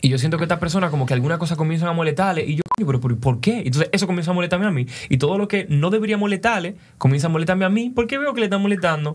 y 0.00 0.08
yo 0.08 0.18
siento 0.18 0.36
que 0.38 0.44
esta 0.44 0.58
persona 0.58 0.90
como 0.90 1.06
que 1.06 1.14
alguna 1.14 1.38
cosa 1.38 1.56
comienza 1.56 1.88
a 1.88 1.92
molestarle 1.92 2.44
y 2.44 2.56
yo, 2.56 2.62
"Coño, 2.76 2.86
pero 3.00 3.18
¿por, 3.18 3.40
qué? 3.40 3.62
Entonces 3.64 3.90
eso 3.92 4.06
comienza 4.06 4.30
a 4.30 4.34
molestarme 4.34 4.66
a 4.66 4.70
mí 4.70 4.86
y 5.08 5.18
todo 5.18 5.38
lo 5.38 5.46
que 5.48 5.66
no 5.68 5.90
debería 5.90 6.16
molestarle 6.16 6.76
comienza 6.98 7.26
a 7.26 7.30
molestarme 7.30 7.64
a 7.64 7.68
mí 7.68 7.90
porque 7.94 8.18
veo 8.18 8.32
que 8.34 8.40
le 8.40 8.46
están 8.46 8.62
molestando. 8.62 9.14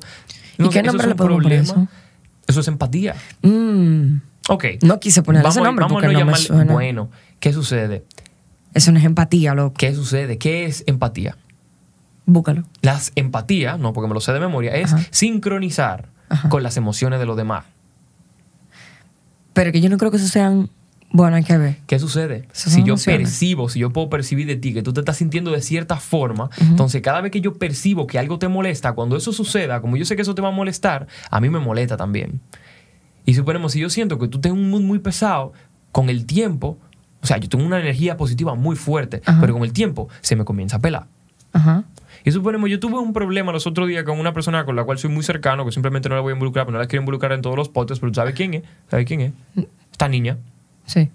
¿Y 0.58 0.70
qué 0.70 0.84
nombre 0.84 1.08
le 1.08 1.16
podemos 1.16 1.44
poner 1.44 1.64
problema. 1.64 1.64
eso? 1.64 2.05
Eso 2.48 2.60
es 2.60 2.68
empatía. 2.68 3.16
Mm, 3.42 4.18
Ok. 4.50 4.66
no 4.84 5.00
quise 5.00 5.24
ponerle 5.24 5.50
ese 5.50 5.60
Vamos 5.60 5.68
a- 5.68 5.82
nombre 5.82 5.88
porque 6.08 6.14
no 6.14 6.26
me 6.26 6.36
suena. 6.38 6.74
Bueno, 6.74 7.10
¿qué 7.40 7.52
sucede? 7.54 8.04
Eso 8.74 8.92
no 8.92 9.00
es 9.00 9.06
empatía, 9.06 9.54
loco. 9.56 9.76
¿Qué 9.78 9.94
sucede? 9.96 10.38
¿Qué 10.38 10.66
es 10.66 10.84
empatía? 10.88 11.38
Búscalo. 12.26 12.64
Las 12.82 13.12
empatía, 13.16 13.78
no 13.78 13.94
porque 13.94 14.08
me 14.08 14.14
lo 14.14 14.20
sé 14.20 14.34
de 14.34 14.40
memoria, 14.40 14.76
es 14.76 14.94
Ajá. 14.94 15.04
sincronizar 15.12 16.10
Ajá. 16.30 16.50
con 16.50 16.62
las 16.64 16.76
emociones 16.78 17.20
de 17.20 17.26
los 17.26 17.38
demás. 17.38 17.66
Pero 19.54 19.72
que 19.72 19.80
yo 19.82 19.90
no 19.90 19.98
creo 19.98 20.12
que 20.12 20.18
eso 20.18 20.28
sean. 20.28 20.70
Bueno, 21.16 21.38
hay 21.38 21.46
que 21.46 21.58
ver. 21.58 21.78
¿Qué 21.88 21.98
sucede? 21.98 22.46
Esas 22.54 22.74
si 22.74 22.82
yo 22.82 22.96
emociones. 22.96 23.22
percibo, 23.22 23.70
si 23.70 23.80
yo 23.80 23.90
puedo 23.92 24.10
percibir 24.10 24.48
de 24.48 24.58
ti 24.58 24.74
que 24.74 24.84
tú 24.84 24.92
te 24.92 25.00
estás 25.00 25.16
sintiendo 25.16 25.52
de 25.52 25.62
cierta 25.62 25.96
forma, 25.96 26.50
entonces 26.60 27.02
cada 27.02 27.22
vez 27.22 27.32
que 27.32 27.40
yo 27.40 27.54
percibo 27.54 28.06
que 28.06 28.20
algo 28.20 28.38
te 28.38 28.50
molesta, 28.50 28.92
cuando 28.92 29.16
eso 29.16 29.32
suceda, 29.32 29.80
como 29.80 29.96
yo 29.96 30.04
sé 30.04 30.18
que 30.18 30.24
eso 30.24 30.36
te 30.36 30.42
va 30.42 30.50
a 30.50 30.52
molestar, 30.52 31.08
a 31.32 31.40
mí 31.40 31.50
me 31.50 31.60
molesta 31.60 31.96
también. 31.96 32.42
Y 33.26 33.34
suponemos, 33.34 33.72
si 33.72 33.80
yo 33.80 33.90
siento 33.90 34.20
que 34.20 34.28
tú 34.28 34.42
tienes 34.42 34.62
un 34.62 34.70
mood 34.70 34.82
muy 34.82 35.00
pesado, 35.00 35.54
con 35.94 36.10
el 36.10 36.26
tiempo, 36.26 36.78
o 37.22 37.26
sea, 37.26 37.38
yo 37.38 37.48
tengo 37.48 37.66
una 37.66 37.80
energía 37.80 38.18
positiva 38.18 38.54
muy 38.54 38.76
fuerte, 38.76 39.22
Ajá. 39.26 39.40
pero 39.40 39.54
con 39.54 39.64
el 39.64 39.72
tiempo 39.72 40.10
se 40.20 40.36
me 40.36 40.44
comienza 40.44 40.76
a 40.76 40.80
pelar. 40.80 41.08
Ajá. 41.54 41.86
Y 42.26 42.32
suponemos, 42.32 42.70
yo 42.70 42.78
tuve 42.82 43.00
un 43.00 43.14
problema 43.14 43.54
los 43.54 43.66
otros 43.68 43.88
días 43.88 44.04
con 44.04 44.20
una 44.20 44.34
persona 44.34 44.66
con 44.66 44.76
la 44.76 44.84
cual 44.84 44.98
soy 44.98 45.12
muy 45.12 45.24
cercano, 45.24 45.64
que 45.64 45.72
simplemente 45.72 46.10
no 46.10 46.16
la 46.16 46.22
voy 46.22 46.32
a 46.32 46.34
involucrar, 46.34 46.66
pero 46.66 46.74
no 46.74 46.82
la 46.82 46.88
quiero 46.88 47.04
involucrar 47.04 47.32
en 47.32 47.42
todos 47.42 47.56
los 47.56 47.70
podcasts, 47.70 48.02
pero 48.02 48.12
tú 48.12 48.16
sabes 48.16 48.36
quién 48.36 48.56
es, 48.56 48.64
¿sabes 48.92 49.06
quién 49.06 49.22
es? 49.22 49.32
Esta 49.94 50.10
niña. 50.10 50.38
Sí. 50.86 51.10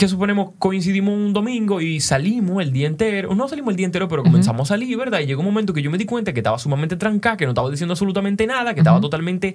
que 0.00 0.08
suponemos 0.08 0.52
coincidimos 0.58 1.12
un 1.12 1.34
domingo 1.34 1.82
y 1.82 2.00
salimos 2.00 2.62
el 2.62 2.72
día 2.72 2.86
entero. 2.86 3.34
No 3.34 3.46
salimos 3.48 3.72
el 3.72 3.76
día 3.76 3.84
entero, 3.84 4.08
pero 4.08 4.22
comenzamos 4.22 4.70
a 4.70 4.72
salir, 4.72 4.96
¿verdad? 4.96 5.20
Y 5.20 5.26
llegó 5.26 5.40
un 5.40 5.44
momento 5.44 5.74
que 5.74 5.82
yo 5.82 5.90
me 5.90 5.98
di 5.98 6.06
cuenta 6.06 6.32
que 6.32 6.40
estaba 6.40 6.58
sumamente 6.58 6.96
trancada, 6.96 7.36
que 7.36 7.44
no 7.44 7.50
estaba 7.50 7.68
diciendo 7.68 7.92
absolutamente 7.92 8.46
nada, 8.46 8.72
que 8.72 8.80
estaba 8.80 8.98
totalmente 8.98 9.54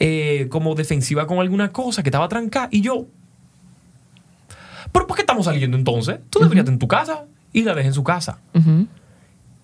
eh, 0.00 0.48
como 0.50 0.74
defensiva 0.74 1.28
con 1.28 1.38
alguna 1.38 1.70
cosa, 1.70 2.02
que 2.02 2.08
estaba 2.08 2.26
trancada. 2.26 2.66
Y 2.72 2.80
yo, 2.80 3.06
¿pero 4.90 5.06
por 5.06 5.14
qué 5.14 5.22
estamos 5.22 5.44
saliendo 5.44 5.76
entonces? 5.76 6.18
Tú 6.28 6.40
deberías 6.40 6.64
estar 6.64 6.72
en 6.72 6.80
tu 6.80 6.88
casa. 6.88 7.26
Y 7.52 7.62
la 7.62 7.72
dejé 7.76 7.86
en 7.86 7.94
su 7.94 8.02
casa. 8.02 8.38
Ujú. 8.52 8.88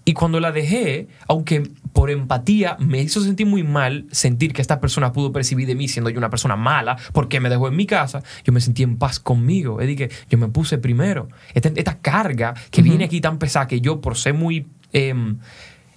Y 0.04 0.14
cuando 0.14 0.40
la 0.40 0.50
dejé, 0.50 1.08
aunque 1.28 1.62
por 1.92 2.10
empatía 2.10 2.76
me 2.78 3.00
hizo 3.00 3.20
sentir 3.20 3.46
muy 3.46 3.62
mal 3.62 4.06
sentir 4.10 4.52
que 4.52 4.62
esta 4.62 4.80
persona 4.80 5.12
pudo 5.12 5.32
percibir 5.32 5.66
de 5.66 5.74
mí 5.74 5.88
siendo 5.88 6.10
yo 6.10 6.18
una 6.18 6.30
persona 6.30 6.56
mala 6.56 6.96
porque 7.12 7.38
me 7.38 7.50
dejó 7.50 7.68
en 7.68 7.76
mi 7.76 7.86
casa, 7.86 8.22
yo 8.44 8.52
me 8.52 8.60
sentí 8.60 8.82
en 8.82 8.96
paz 8.96 9.20
conmigo. 9.20 9.80
Es 9.80 9.86
decir, 9.86 10.08
que 10.08 10.14
yo 10.30 10.38
me 10.38 10.48
puse 10.48 10.78
primero. 10.78 11.28
Esta, 11.54 11.70
esta 11.74 11.98
carga 11.98 12.54
que 12.70 12.82
viene 12.82 13.04
aquí 13.04 13.20
tan 13.20 13.38
pesada 13.38 13.66
que 13.66 13.80
yo, 13.80 14.00
por 14.00 14.16
ser 14.16 14.34
muy 14.34 14.66
em, 14.92 15.38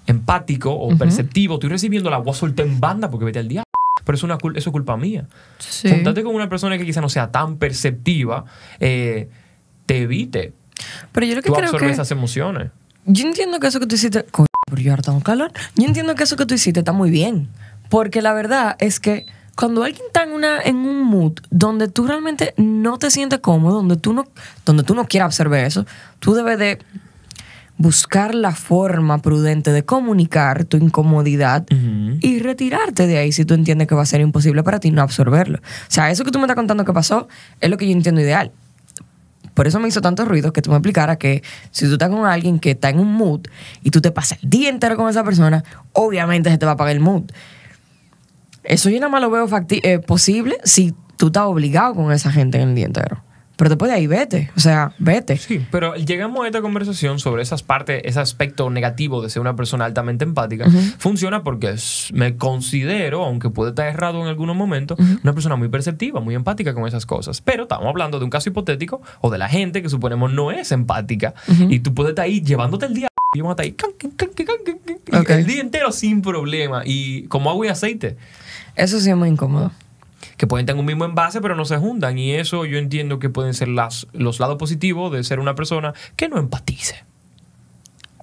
empático 0.06 0.72
o 0.72 0.96
perceptivo, 0.98 1.56
estoy 1.56 1.70
recibiendo 1.70 2.10
la 2.10 2.18
voz 2.18 2.38
solté 2.38 2.64
en 2.64 2.80
banda 2.80 3.10
porque 3.10 3.26
vete 3.26 3.40
al 3.40 3.48
diablo. 3.48 3.64
Pero 4.04 4.16
es 4.18 4.24
una 4.24 4.36
eso 4.36 4.70
es 4.70 4.72
culpa 4.72 4.98
mía. 4.98 5.28
Sí. 5.60 5.90
Juntate 5.90 6.24
con 6.24 6.36
una 6.36 6.50
persona 6.50 6.78
que 6.78 6.86
quizá 6.86 7.00
no 7.00 7.10
sea 7.10 7.32
tan 7.32 7.58
perceptiva, 7.58 8.44
eh, 8.80 9.30
te 9.86 10.02
evite. 10.02 10.54
Pero 11.12 11.26
yo 11.26 11.36
lo 11.36 11.42
que 11.42 11.48
Tú 11.48 11.54
creo 11.54 11.66
absorbes 11.66 11.88
que. 11.88 11.94
esas 11.94 12.12
emociones. 12.12 12.72
Yo 13.06 13.26
entiendo 13.28 13.60
que 13.60 13.68
eso 13.68 13.80
que 13.80 13.88
tú 13.88 13.96
hiciste. 13.96 14.24
Coño, 14.26 14.48
pero 14.70 14.82
yo 14.82 14.92
ahora 14.92 15.04
tengo 15.04 15.20
calor. 15.22 15.52
Yo 15.76 15.86
entiendo 15.86 16.16
que 16.16 16.24
eso 16.24 16.36
que 16.36 16.46
tú 16.46 16.54
hiciste 16.54 16.80
está 16.80 16.92
muy 16.92 17.12
bien. 17.12 17.50
Porque 17.90 18.22
la 18.22 18.34
verdad 18.34 18.76
es 18.80 19.00
que 19.00 19.26
cuando 19.56 19.84
alguien 19.84 20.04
está 20.08 20.24
en, 20.24 20.32
una, 20.32 20.62
en 20.62 20.78
un 20.78 21.04
mood 21.04 21.34
donde 21.52 21.88
tú 21.88 22.08
realmente 22.08 22.54
no 22.58 22.98
te 22.98 23.12
sientes 23.12 23.40
cómodo, 23.40 23.76
donde 23.76 23.98
tú 23.98 24.14
no, 24.14 24.26
donde 24.66 24.84
tú 24.84 24.96
no 24.96 25.06
quieras 25.06 25.28
absorber 25.28 25.66
eso, 25.66 25.86
tú 26.20 26.34
debes 26.34 26.58
de 26.58 26.80
buscar 27.78 28.34
la 28.36 28.52
forma 28.52 29.22
prudente 29.22 29.72
de 29.72 29.84
comunicar 29.84 30.66
tu 30.66 30.78
incomodidad 30.78 31.66
Ujú. 31.72 32.18
y 32.22 32.40
retirarte 32.40 33.08
de 33.08 33.18
ahí 33.18 33.32
si 33.32 33.46
tú 33.46 33.54
entiendes 33.56 33.88
que 33.88 33.96
va 33.96 34.04
a 34.04 34.06
ser 34.06 34.22
imposible 34.22 34.64
para 34.64 34.80
ti 34.80 34.92
no 34.92 35.02
absorberlo. 35.02 35.58
O 35.58 35.62
sea, 35.92 36.10
eso 36.12 36.24
que 36.24 36.32
tú 36.32 36.40
me 36.40 36.46
estás 36.46 36.56
contando 36.56 36.86
que 36.86 36.94
pasó 36.94 37.28
es 37.60 37.70
lo 37.70 37.78
que 37.78 37.86
yo 37.86 37.92
entiendo 37.92 38.22
ideal. 38.22 38.52
Por 39.54 39.68
eso 39.68 39.80
me 39.80 39.88
hizo 39.88 40.02
tanto 40.02 40.26
ruido 40.26 40.54
que 40.54 40.62
tú 40.62 40.70
me 40.70 40.78
explicaras 40.78 41.18
que 41.18 41.44
si 41.72 41.86
tú 41.86 41.94
estás 41.94 42.10
con 42.10 42.26
alguien 42.26 42.60
que 42.60 42.72
está 42.72 42.90
en 42.90 43.00
un 43.00 43.14
mood 43.14 43.42
y 43.84 43.92
tú 43.92 44.02
te 44.02 44.12
pasas 44.12 44.40
el 44.44 44.50
día 44.50 44.70
entero 44.70 44.96
con 44.96 45.10
esa 45.10 45.24
persona, 45.24 45.64
obviamente 45.94 46.50
se 46.50 46.58
te 46.58 46.66
va 46.66 46.72
a 46.72 46.76
apagar 46.76 46.96
el 46.96 47.02
mood. 47.02 47.24
Eso 48.64 48.90
yo 48.90 49.00
nada 49.00 49.10
más 49.10 49.22
lo 49.22 49.30
veo 49.30 49.48
eh, 49.70 50.00
posible 50.00 50.58
si 50.64 50.96
tú 51.18 51.28
estás 51.28 51.44
obligado 51.44 51.96
con 51.96 52.12
esa 52.12 52.32
gente 52.32 52.60
en 52.60 52.70
el 52.70 52.76
día 52.76 52.86
entero. 52.86 53.24
Pero 53.64 53.70
después 53.70 53.90
de 53.90 53.96
ahí, 53.96 54.08
vete. 54.08 54.52
O 54.58 54.60
sea, 54.60 54.94
vete. 55.00 55.38
Sí, 55.38 55.66
pero 55.72 55.96
llegamos 55.96 56.44
a 56.44 56.48
esta 56.48 56.62
conversación 56.62 57.18
sobre 57.20 57.44
esas 57.44 57.64
partes, 57.64 58.02
ese 58.04 58.20
aspecto 58.20 58.70
negativo 58.70 59.22
de 59.22 59.30
ser 59.30 59.40
una 59.40 59.56
persona 59.56 59.86
altamente 59.86 60.26
empática. 60.26 60.66
Funciona 60.98 61.46
porque 61.46 61.74
me 62.12 62.36
considero, 62.36 63.24
aunque 63.24 63.50
puede 63.50 63.70
estar 63.70 63.88
errado 63.88 64.22
en 64.22 64.28
algunos 64.28 64.58
momentos, 64.58 65.00
una 65.00 65.32
persona 65.32 65.56
muy 65.56 65.70
perceptiva, 65.70 66.20
muy 66.20 66.36
empática 66.36 66.74
con 66.74 66.86
esas 66.90 67.06
cosas. 67.06 67.40
Pero 67.40 67.64
estamos 67.64 67.88
hablando 67.88 68.20
de 68.20 68.26
un 68.26 68.30
caso 68.30 68.50
hipotético 68.50 69.02
o 69.22 69.32
de 69.32 69.38
la 69.38 69.48
gente 69.48 69.82
que 69.82 69.88
suponemos 69.88 70.34
no 70.34 70.52
es 70.52 70.74
empática. 70.74 71.34
Y 71.48 71.80
tú 71.80 71.94
puedes 71.94 72.10
estar 72.10 72.26
ahí 72.26 72.42
llevándote 72.42 72.88
el 72.88 72.94
día. 72.94 73.08
Y 73.34 73.40
vamos 73.40 73.58
a 73.58 73.64
estar 73.64 73.86
ahí 73.88 75.40
el 75.40 75.46
día 75.46 75.62
entero 75.62 75.94
sin 75.94 76.22
problema. 76.22 76.82
Y 76.84 77.28
como 77.28 77.50
agua 77.50 77.68
y 77.68 77.70
aceite. 77.70 78.18
Eso 78.76 79.00
sí 79.00 79.10
es 79.10 79.16
muy 79.16 79.30
incómodo. 79.30 79.72
Que 80.38 80.48
pueden 80.48 80.66
tener 80.66 80.80
un 80.80 80.86
mismo 80.86 81.06
envase 81.06 81.42
pero 81.42 81.56
no 81.56 81.66
se 81.66 81.78
juntan 81.78 82.18
y 82.18 82.34
eso 82.34 82.66
yo 82.66 82.78
entiendo 82.78 83.20
que 83.20 83.30
pueden 83.30 83.54
ser 83.54 83.68
las, 83.68 84.08
los 84.14 84.40
lados 84.40 84.58
positivos 84.58 85.12
de 85.12 85.24
ser 85.24 85.40
una 85.40 85.56
persona 85.56 85.94
que 86.16 86.30
no 86.30 86.38
empatice. 86.38 87.04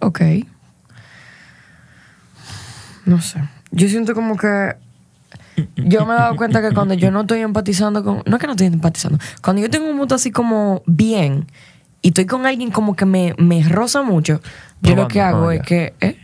Ok. 0.00 0.20
No 3.04 3.20
sé. 3.20 3.40
Yo 3.70 3.88
siento 3.88 4.14
como 4.14 4.36
que. 4.36 4.76
Yo 5.76 6.06
me 6.06 6.14
he 6.14 6.16
dado 6.16 6.36
cuenta 6.36 6.62
que 6.62 6.72
cuando 6.72 6.94
yo 6.94 7.10
no 7.10 7.22
estoy 7.22 7.40
empatizando 7.40 8.02
con. 8.02 8.22
No 8.24 8.36
es 8.36 8.40
que 8.40 8.46
no 8.46 8.52
estoy 8.52 8.68
empatizando. 8.68 9.18
Cuando 9.42 9.62
yo 9.62 9.70
tengo 9.70 9.90
un 9.90 9.96
mundo 9.96 10.14
así 10.14 10.30
como 10.30 10.82
bien 10.86 11.46
y 12.02 12.08
estoy 12.08 12.26
con 12.26 12.46
alguien 12.46 12.70
como 12.70 12.96
que 12.96 13.04
me, 13.04 13.34
me 13.36 13.62
roza 13.62 14.02
mucho, 14.02 14.40
yo 14.80 14.96
lo 14.96 15.08
que 15.08 15.20
hago 15.20 15.50
es 15.50 15.62
que. 15.62 15.94
¿eh? 16.00 16.16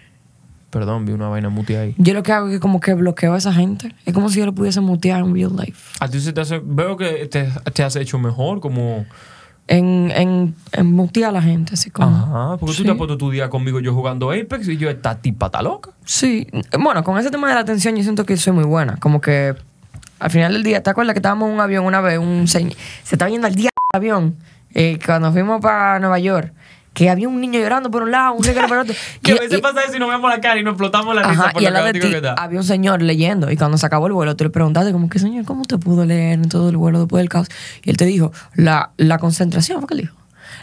Perdón, 0.79 1.07
vi 1.07 1.13
una 1.13 1.29
vaina 1.29 1.49
mutia 1.49 1.81
ahí. 1.81 1.95
Yo 1.97 2.13
lo 2.13 2.23
que 2.23 2.33
hago 2.33 2.49
es 2.49 2.55
que 2.55 2.61
como 2.61 2.81
que 2.81 2.93
bloqueo 2.95 3.33
a 3.35 3.39
esa 3.39 3.53
gente. 3.53 3.95
Es 4.05 4.13
como 4.13 4.29
si 4.29 4.41
yo 4.41 4.47
lo 4.47 4.55
pudiese 4.55 4.81
mutear 4.81 5.21
en 5.21 5.35
real 5.35 5.57
life. 5.57 5.95
A 6.01 6.09
ti 6.09 6.21
se 6.21 6.33
te 6.35 6.41
hace, 6.43 6.61
veo 6.63 6.97
que 6.99 7.27
te, 7.29 7.49
te 7.73 7.83
has 7.83 7.97
hecho 7.97 8.19
mejor 8.19 8.61
como... 8.61 9.07
En, 9.69 10.13
en, 10.15 10.55
en 10.73 10.93
mutear 10.93 11.31
a 11.31 11.33
la 11.33 11.43
gente, 11.43 11.75
así 11.75 11.91
como. 11.91 12.07
Ajá, 12.09 12.57
porque 12.59 12.67
tú 12.67 12.73
Sí. 12.79 12.85
te 12.85 12.91
has 12.93 12.97
puesto 12.97 13.19
tu 13.19 13.31
día 13.33 13.49
conmigo 13.51 13.81
yo 13.81 13.93
jugando 13.95 14.31
Apex 14.31 14.69
y 14.69 14.77
yo 14.77 14.89
esta 14.89 15.17
tipa 15.21 15.47
está 15.47 15.61
loca. 15.61 15.91
Sí, 16.05 16.47
bueno, 16.79 17.03
con 17.03 17.19
ese 17.19 17.31
tema 17.31 17.49
de 17.49 17.55
la 17.55 17.61
atención 17.63 17.97
yo 17.97 18.03
siento 18.05 18.25
que 18.25 18.37
soy 18.37 18.53
muy 18.53 18.63
buena. 18.65 18.97
Como 18.99 19.21
que 19.21 19.57
al 20.21 20.31
final 20.31 20.53
del 20.53 20.63
día, 20.63 20.85
¿te 20.85 20.91
acuerdas 20.91 21.15
que 21.15 21.19
estábamos 21.19 21.49
en 21.49 21.55
un 21.55 21.61
avión 21.61 21.85
una 21.85 22.01
vez? 22.01 22.19
Un 22.21 22.45
señ- 22.47 22.77
se 23.03 23.17
estaba 23.17 23.29
yendo 23.29 23.49
al 23.49 23.55
día 23.57 23.71
del 23.93 23.99
avión. 24.01 24.37
eh, 24.73 24.99
cuando 25.05 25.33
fuimos 25.33 25.61
para 25.61 25.99
Nueva 25.99 26.19
York, 26.21 26.53
que 26.97 27.11
había 27.11 27.29
un 27.29 27.39
niño 27.43 27.61
llorando 27.61 27.91
por 27.91 28.03
un 28.05 28.11
lado, 28.11 28.33
un 28.33 28.43
regalo 28.43 28.69
por 28.69 28.79
otro. 28.79 28.95
Que 29.23 29.33
a 29.33 29.35
veces 29.35 29.59
y- 29.59 29.61
pasa 29.61 29.83
eso 29.83 29.95
y 29.97 29.99
nos 30.01 30.09
vemos 30.09 30.31
la 30.31 30.41
cara 30.41 30.59
y 30.59 30.65
nos 30.65 30.73
explotamos 30.73 31.15
la 31.15 31.23
risa 31.25 31.43
Ajá, 31.43 31.53
por 31.53 31.61
y 31.63 31.67
al 31.67 31.75
lado 31.75 31.87
de 31.87 31.93
ti 31.93 32.01
que 32.01 32.17
está. 32.17 32.33
había 32.33 32.59
un 32.59 32.65
señor 32.65 33.03
leyendo. 33.03 33.51
Y 33.51 33.57
cuando 33.59 33.77
se 33.77 33.85
acabó 33.85 34.07
el 34.07 34.15
vuelo, 34.15 34.35
tú 34.35 34.45
le 34.45 34.51
preguntaste, 34.51 34.93
como 34.93 35.11
que, 35.11 35.19
señor, 35.19 35.45
¿cómo 35.45 35.67
te 35.67 35.77
pudo 35.77 36.07
leer 36.07 36.33
en 36.33 36.49
todo 36.49 36.71
el 36.71 36.77
vuelo 36.79 37.01
después 37.01 37.21
del 37.21 37.29
caos? 37.29 37.49
Y 37.85 37.91
él 37.91 37.99
te 37.99 38.07
dijo, 38.07 38.33
la, 38.55 38.93
la 38.97 39.19
concentración, 39.19 39.81
¿fue 39.81 39.89
que 39.89 39.95
él 39.95 40.01
dijo? 40.01 40.17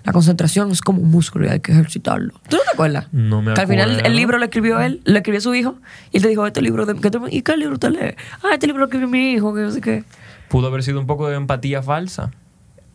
La 0.03 0.11
concentración 0.11 0.71
es 0.71 0.81
como 0.81 1.01
un 1.01 1.11
músculo 1.11 1.45
y 1.45 1.49
hay 1.49 1.59
que 1.59 1.71
ejercitarlo. 1.71 2.33
¿Tú 2.49 2.57
no 2.57 2.63
te 2.63 2.71
acuerdas? 2.73 3.07
No 3.11 3.41
me 3.43 3.53
Que 3.53 3.61
al 3.61 3.67
final 3.67 3.89
acuerdo. 3.91 4.07
el 4.09 4.15
libro 4.15 4.37
lo 4.39 4.45
escribió 4.45 4.79
él, 4.81 5.01
lo 5.05 5.15
escribió 5.17 5.39
su 5.39 5.53
hijo. 5.53 5.75
Y 6.11 6.17
él 6.17 6.23
te 6.23 6.29
dijo, 6.29 6.47
este 6.47 6.61
libro, 6.63 6.85
de, 6.87 6.95
¿qué 6.95 7.11
te- 7.11 7.19
¿y 7.29 7.41
qué 7.43 7.55
libro 7.57 7.77
te 7.77 7.91
lee? 7.91 8.15
Ah, 8.43 8.49
este 8.53 8.65
libro 8.65 8.79
lo 8.79 8.85
escribió 8.85 9.07
mi 9.07 9.33
hijo, 9.33 9.53
que 9.53 9.61
no 9.61 9.71
sé 9.71 9.81
qué. 9.81 10.03
Pudo 10.49 10.67
haber 10.67 10.81
sido 10.83 10.99
un 10.99 11.05
poco 11.05 11.29
de 11.29 11.35
empatía 11.35 11.83
falsa. 11.83 12.31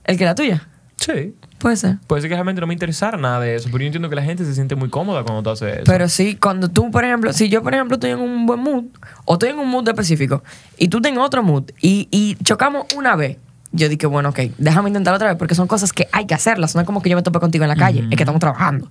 ¿El 0.04 0.18
que 0.18 0.24
la 0.24 0.34
tuya? 0.34 0.66
Sí. 0.98 1.34
Puede 1.58 1.76
ser. 1.76 1.98
Puede 2.06 2.22
ser 2.22 2.28
que 2.28 2.34
realmente 2.34 2.60
no 2.60 2.66
me 2.66 2.74
interesara 2.74 3.16
nada 3.16 3.40
de 3.40 3.56
eso, 3.56 3.68
pero 3.70 3.78
yo 3.82 3.86
entiendo 3.86 4.08
que 4.08 4.16
la 4.16 4.22
gente 4.22 4.44
se 4.44 4.54
siente 4.54 4.74
muy 4.74 4.90
cómoda 4.90 5.22
cuando 5.24 5.42
tú 5.42 5.50
haces 5.50 5.76
eso. 5.76 5.84
Pero 5.86 6.08
sí, 6.08 6.36
cuando 6.36 6.68
tú, 6.68 6.90
por 6.90 7.04
ejemplo, 7.04 7.32
si 7.32 7.48
yo, 7.48 7.62
por 7.62 7.74
ejemplo, 7.74 7.94
estoy 7.94 8.10
en 8.10 8.20
un 8.20 8.46
buen 8.46 8.60
mood, 8.60 8.84
o 9.24 9.34
estoy 9.34 9.50
en 9.50 9.58
un 9.58 9.68
mood 9.68 9.88
específico, 9.88 10.42
y 10.76 10.88
tú 10.88 11.00
tengas 11.00 11.24
otro 11.24 11.42
mood, 11.42 11.70
y, 11.80 12.08
y 12.10 12.36
chocamos 12.44 12.86
una 12.96 13.16
vez, 13.16 13.38
yo 13.72 13.88
dije, 13.88 14.06
bueno, 14.06 14.30
ok, 14.30 14.40
déjame 14.58 14.88
intentar 14.88 15.14
otra 15.14 15.28
vez, 15.28 15.36
porque 15.36 15.54
son 15.54 15.66
cosas 15.66 15.92
que 15.92 16.08
hay 16.12 16.26
que 16.26 16.34
hacerlas, 16.34 16.74
no 16.74 16.80
es 16.80 16.86
como 16.86 17.02
que 17.02 17.10
yo 17.10 17.16
me 17.16 17.22
tope 17.22 17.40
contigo 17.40 17.64
en 17.64 17.68
la 17.68 17.76
calle, 17.76 18.04
es 18.10 18.16
que 18.16 18.22
estamos 18.22 18.40
trabajando. 18.40 18.90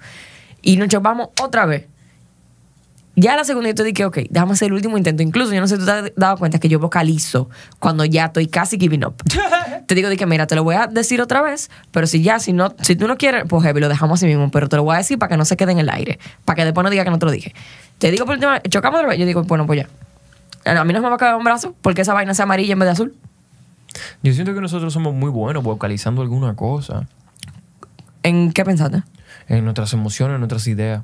Y 0.61 0.77
nos 0.77 0.89
chocamos 0.89 1.29
otra 1.41 1.65
vez. 1.65 1.85
Ya 3.19 3.35
la 3.35 3.43
segunda 3.43 3.69
yo 3.69 3.73
te 3.73 3.83
dije, 3.83 4.05
ok, 4.05 4.19
déjame 4.29 4.53
hacer 4.53 4.67
el 4.67 4.73
último 4.73 4.95
intento. 4.95 5.23
Incluso 5.23 5.51
yo 5.51 5.59
no 5.59 5.67
sé 5.67 5.77
si 5.77 5.79
tú 5.79 5.85
te 5.87 5.91
has 5.91 6.11
dado 6.15 6.37
cuenta 6.37 6.59
que 6.59 6.69
yo 6.69 6.79
vocalizo 6.79 7.49
cuando 7.79 8.05
ya 8.05 8.25
estoy 8.25 8.45
casi 8.45 8.77
giving 8.77 9.03
up. 9.03 9.15
te 9.87 9.95
digo, 9.95 10.07
dije, 10.09 10.27
mira, 10.27 10.45
te 10.45 10.53
lo 10.53 10.63
voy 10.63 10.75
a 10.75 10.85
decir 10.85 11.19
otra 11.19 11.41
vez, 11.41 11.71
pero 11.89 12.05
si 12.05 12.21
ya, 12.21 12.37
si 12.37 12.53
no, 12.53 12.75
si 12.79 12.95
tú 12.95 13.07
no 13.07 13.17
quieres, 13.17 13.45
pues 13.49 13.63
heavy, 13.63 13.81
lo 13.81 13.89
dejamos 13.89 14.19
así 14.19 14.27
mismo, 14.27 14.51
pero 14.51 14.69
te 14.69 14.75
lo 14.75 14.83
voy 14.83 14.93
a 14.93 14.97
decir 14.99 15.17
para 15.17 15.31
que 15.31 15.37
no 15.37 15.45
se 15.45 15.57
quede 15.57 15.71
en 15.71 15.79
el 15.79 15.89
aire, 15.89 16.19
para 16.45 16.57
que 16.57 16.65
después 16.65 16.83
no 16.83 16.91
diga 16.91 17.03
que 17.03 17.09
no 17.09 17.17
te 17.17 17.25
lo 17.25 17.31
dije. 17.31 17.55
Te 17.97 18.11
digo 18.11 18.27
por 18.27 18.35
última 18.35 18.53
vez, 18.53 18.61
chocamos 18.69 18.99
otra 18.99 19.09
vez, 19.09 19.19
yo 19.19 19.25
digo, 19.25 19.41
bueno, 19.45 19.65
pues 19.65 19.81
ya. 19.81 20.79
A 20.79 20.83
mí 20.83 20.93
no 20.93 21.01
me 21.01 21.09
va 21.09 21.15
a 21.15 21.17
caer 21.17 21.33
un 21.33 21.43
brazo 21.43 21.73
porque 21.81 22.01
esa 22.01 22.13
vaina 22.13 22.35
sea 22.35 22.43
amarilla 22.43 22.73
en 22.73 22.79
vez 22.79 22.85
de 22.85 22.91
azul. 22.91 23.15
Yo 24.21 24.31
siento 24.33 24.53
que 24.53 24.61
nosotros 24.61 24.93
somos 24.93 25.15
muy 25.15 25.31
buenos 25.31 25.63
vocalizando 25.63 26.21
alguna 26.21 26.55
cosa 26.55 27.07
¿En 28.21 28.51
qué 28.51 28.63
pensaste? 28.63 29.01
en 29.47 29.63
nuestras 29.63 29.93
emociones, 29.93 30.35
en 30.35 30.41
nuestras 30.41 30.67
ideas. 30.67 31.03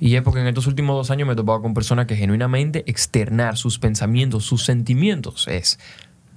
Y 0.00 0.16
es 0.16 0.22
porque 0.22 0.40
en 0.40 0.46
estos 0.48 0.66
últimos 0.66 0.96
dos 0.96 1.10
años 1.10 1.26
me 1.26 1.32
he 1.34 1.36
topado 1.36 1.60
con 1.62 1.72
personas 1.74 2.06
que 2.06 2.16
genuinamente 2.16 2.82
externar 2.86 3.56
sus 3.56 3.78
pensamientos, 3.78 4.44
sus 4.44 4.64
sentimientos 4.64 5.46
es 5.48 5.78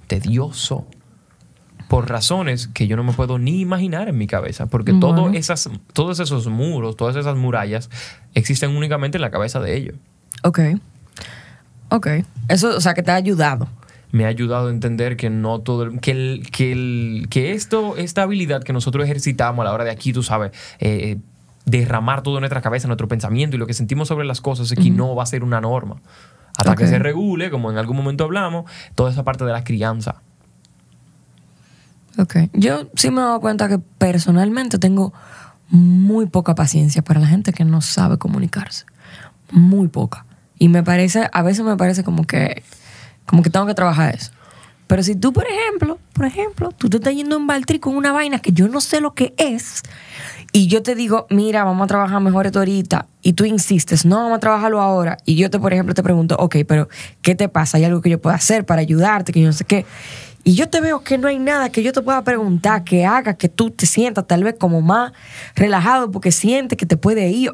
tedioso. 0.06 0.86
Por 1.88 2.08
razones 2.10 2.68
que 2.68 2.86
yo 2.86 2.96
no 2.96 3.02
me 3.04 3.12
puedo 3.14 3.38
ni 3.38 3.60
imaginar 3.60 4.08
en 4.08 4.18
mi 4.18 4.26
cabeza. 4.26 4.66
Porque 4.66 4.92
todo 4.92 5.22
Bueno. 5.22 5.38
esas, 5.38 5.68
todos 5.94 6.20
esos 6.20 6.46
muros, 6.46 6.96
todas 6.96 7.16
esas 7.16 7.36
murallas 7.36 7.88
existen 8.34 8.76
únicamente 8.76 9.16
en 9.18 9.22
la 9.22 9.30
cabeza 9.30 9.58
de 9.60 9.74
ellos. 9.76 9.94
Ok. 10.44 10.60
Ok. 11.90 12.06
Eso, 12.48 12.76
o 12.76 12.80
sea, 12.80 12.94
que 12.94 13.02
te 13.02 13.10
ha 13.10 13.14
ayudado. 13.14 13.68
me 14.10 14.24
ha 14.24 14.28
ayudado 14.28 14.68
a 14.68 14.70
entender 14.70 15.16
que 15.18 15.28
no 15.28 15.60
todo 15.60 15.90
que 16.00 16.10
el, 16.12 16.50
que 16.50 16.72
el- 16.72 17.26
que 17.28 17.52
esto 17.52 17.94
esta 17.98 18.22
habilidad 18.22 18.62
que 18.62 18.72
nosotros 18.72 19.04
ejercitamos 19.04 19.60
a 19.62 19.64
la 19.64 19.72
hora 19.74 19.84
de 19.84 19.90
aquí 19.90 20.14
tú 20.14 20.22
sabes 20.22 20.52
eh, 20.80 21.18
derramar 21.70 22.22
todo 22.22 22.36
en 22.36 22.40
nuestra 22.42 22.60
cabeza 22.60 22.88
nuestro 22.88 23.08
pensamiento 23.08 23.56
y 23.56 23.58
lo 23.58 23.66
que 23.66 23.74
sentimos 23.74 24.08
sobre 24.08 24.26
las 24.26 24.40
cosas 24.40 24.72
aquí 24.72 24.90
no 24.90 25.14
va 25.14 25.22
a 25.22 25.26
ser 25.26 25.44
una 25.44 25.60
norma 25.60 25.96
hasta 26.56 26.74
que 26.74 26.86
se 26.86 26.98
regule 26.98 27.50
como 27.50 27.70
en 27.70 27.78
algún 27.78 27.96
momento 27.96 28.24
hablamos 28.24 28.70
toda 28.94 29.10
esa 29.10 29.24
parte 29.24 29.44
de 29.44 29.52
la 29.52 29.64
crianza 29.64 30.22
Ok. 32.18 32.36
Yo 32.52 32.90
sí 32.96 33.10
me 33.10 33.20
he 33.20 33.24
dado 33.24 33.40
cuenta 33.40 33.68
que 33.68 33.78
personalmente 33.78 34.78
tengo 34.78 35.14
muy 35.70 36.26
poca 36.26 36.54
paciencia 36.54 37.02
para 37.02 37.20
la 37.20 37.28
gente 37.28 37.52
que 37.52 37.64
no 37.64 37.80
sabe 37.80 38.18
comunicarse. 38.18 38.84
Muy 39.52 39.88
poca. 39.88 40.26
Y 40.58 40.68
me 40.68 40.82
parece, 40.82 41.30
a 41.32 41.42
veces 41.42 41.64
me 41.64 41.76
parece 41.76 42.02
como 42.02 42.24
que, 42.24 42.64
como 43.24 43.42
que 43.42 43.50
tengo 43.50 43.66
que 43.66 43.74
trabajar 43.74 44.16
eso. 44.16 44.32
Pero 44.88 45.02
si 45.02 45.14
tú, 45.14 45.32
por 45.32 45.46
ejemplo, 45.46 45.98
por 46.14 46.24
ejemplo, 46.24 46.72
tú 46.72 46.88
te 46.88 46.96
estás 46.96 47.14
yendo 47.14 47.36
en 47.36 47.46
Baltri 47.46 47.78
con 47.78 47.94
una 47.94 48.10
vaina 48.10 48.40
que 48.40 48.52
yo 48.52 48.68
no 48.68 48.80
sé 48.80 49.00
lo 49.00 49.14
que 49.14 49.34
es, 49.36 49.82
y 50.50 50.66
yo 50.66 50.82
te 50.82 50.94
digo, 50.94 51.26
mira, 51.28 51.62
vamos 51.62 51.84
a 51.84 51.86
trabajar 51.86 52.20
mejor 52.22 52.46
esto 52.46 52.58
ahorita, 52.58 53.06
y 53.22 53.34
tú 53.34 53.44
insistes, 53.44 54.06
no, 54.06 54.16
vamos 54.16 54.38
a 54.38 54.40
trabajarlo 54.40 54.80
ahora, 54.80 55.18
y 55.26 55.36
yo 55.36 55.50
te, 55.50 55.60
por 55.60 55.74
ejemplo, 55.74 55.94
te 55.94 56.02
pregunto, 56.02 56.36
ok, 56.38 56.56
pero 56.66 56.88
¿qué 57.20 57.34
te 57.34 57.50
pasa? 57.50 57.76
¿Hay 57.76 57.84
algo 57.84 58.00
que 58.00 58.08
yo 58.08 58.18
pueda 58.18 58.36
hacer 58.36 58.64
para 58.64 58.80
ayudarte? 58.80 59.30
Que 59.32 59.42
yo 59.42 59.46
no 59.46 59.52
sé 59.52 59.64
qué. 59.64 59.84
Y 60.42 60.54
yo 60.54 60.70
te 60.70 60.80
veo 60.80 61.04
que 61.04 61.18
no 61.18 61.28
hay 61.28 61.38
nada 61.38 61.70
que 61.70 61.82
yo 61.82 61.92
te 61.92 62.00
pueda 62.00 62.24
preguntar, 62.24 62.82
que 62.82 63.04
haga 63.04 63.34
que 63.34 63.50
tú 63.50 63.70
te 63.70 63.84
sientas 63.84 64.26
tal 64.26 64.42
vez 64.42 64.54
como 64.58 64.80
más 64.80 65.12
relajado 65.54 66.10
porque 66.10 66.32
sientes 66.32 66.78
que 66.78 66.86
te 66.86 66.96
puede 66.96 67.28
ir. 67.28 67.52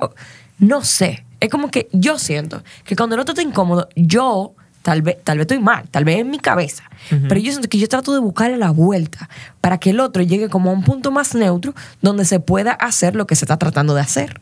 No 0.60 0.84
sé. 0.84 1.24
Es 1.40 1.50
como 1.50 1.72
que 1.72 1.88
yo 1.90 2.20
siento 2.20 2.62
que 2.84 2.94
cuando 2.94 3.16
otro 3.20 3.32
está 3.32 3.42
incómodo, 3.42 3.88
yo 3.96 4.54
tal 4.82 5.02
vez, 5.02 5.16
tal 5.24 5.38
vez 5.38 5.44
estoy 5.46 5.58
mal, 5.58 5.88
tal 5.90 6.04
vez 6.04 6.18
en 6.18 6.30
mi 6.30 6.38
cabeza. 6.38 6.84
Pero 7.10 7.36
yo 7.40 7.50
siento 7.52 7.68
que 7.68 7.78
yo 7.78 7.88
trato 7.88 8.12
de 8.12 8.18
buscarle 8.20 8.56
la 8.56 8.70
vuelta 8.70 9.28
para 9.60 9.78
que 9.78 9.90
el 9.90 10.00
otro 10.00 10.22
llegue 10.22 10.48
como 10.48 10.70
a 10.70 10.72
un 10.72 10.82
punto 10.84 11.10
más 11.10 11.34
neutro 11.34 11.74
donde 12.02 12.24
se 12.24 12.40
pueda 12.40 12.72
hacer 12.72 13.14
lo 13.16 13.26
que 13.26 13.36
se 13.36 13.44
está 13.44 13.56
tratando 13.58 13.94
de 13.94 14.00
hacer. 14.00 14.40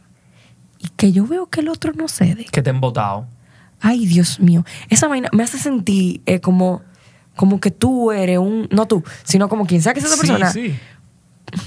Y 0.78 0.88
que 0.96 1.12
yo 1.12 1.26
veo 1.26 1.46
que 1.48 1.60
el 1.60 1.68
otro 1.68 1.92
no 1.92 2.08
cede. 2.08 2.44
que 2.50 2.62
te 2.62 2.70
han 2.70 2.80
votado 2.80 3.26
Ay, 3.80 4.06
Dios 4.06 4.38
mío. 4.38 4.64
Esa 4.90 5.08
vaina 5.08 5.28
me 5.32 5.42
hace 5.42 5.58
sentir 5.58 6.20
eh, 6.26 6.40
como, 6.40 6.82
como 7.34 7.58
que 7.60 7.70
tú 7.72 8.12
eres 8.12 8.38
un. 8.38 8.68
No 8.70 8.86
tú, 8.86 9.02
sino 9.24 9.48
como 9.48 9.66
quien 9.66 9.82
sea 9.82 9.92
que 9.92 10.00
sea 10.00 10.08
esa 10.10 10.16
persona. 10.18 10.52
sí, 10.52 10.68
sí. 10.70 10.74
N- 11.52 11.62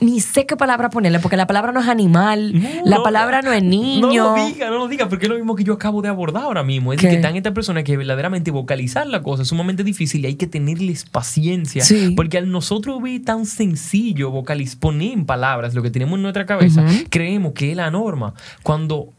Ni 0.00 0.20
sé 0.20 0.46
qué 0.46 0.56
palabra 0.56 0.90
ponerle, 0.90 1.18
porque 1.18 1.36
la 1.36 1.46
palabra 1.46 1.72
no 1.72 1.80
es 1.80 1.88
animal, 1.88 2.52
la 2.84 3.02
palabra 3.02 3.42
no 3.42 3.52
es 3.52 3.62
niño. 3.62 4.06
No 4.06 4.36
lo 4.36 4.46
diga, 4.46 4.70
no 4.70 4.78
lo 4.78 4.88
diga, 4.88 5.08
porque 5.08 5.26
es 5.26 5.30
lo 5.30 5.36
mismo 5.36 5.54
que 5.54 5.64
yo 5.64 5.74
acabo 5.74 6.02
de 6.02 6.08
abordar 6.08 6.44
ahora 6.44 6.62
mismo. 6.62 6.92
Es 6.92 7.00
¿Qué? 7.00 7.08
que 7.08 7.14
están 7.16 7.36
estas 7.36 7.52
personas 7.52 7.84
que 7.84 7.96
verdaderamente 7.96 8.50
vocalizar 8.50 9.06
la 9.06 9.22
cosa 9.22 9.42
es 9.42 9.48
sumamente 9.48 9.84
difícil 9.84 10.24
y 10.24 10.26
hay 10.26 10.34
que 10.34 10.46
tenerles 10.46 11.04
paciencia. 11.04 11.84
Sí. 11.84 12.12
Porque 12.16 12.38
al 12.38 12.50
nosotros 12.50 13.02
ver 13.02 13.22
tan 13.24 13.46
sencillo 13.46 14.30
vocalizar, 14.30 14.78
poner 14.78 15.12
en 15.12 15.26
palabras 15.26 15.74
lo 15.74 15.82
que 15.82 15.90
tenemos 15.90 16.16
en 16.16 16.22
nuestra 16.22 16.46
cabeza, 16.46 16.84
creemos 17.10 17.52
que 17.52 17.70
es 17.70 17.76
la 17.76 17.90
norma. 17.90 18.34
Cuando 18.62 19.10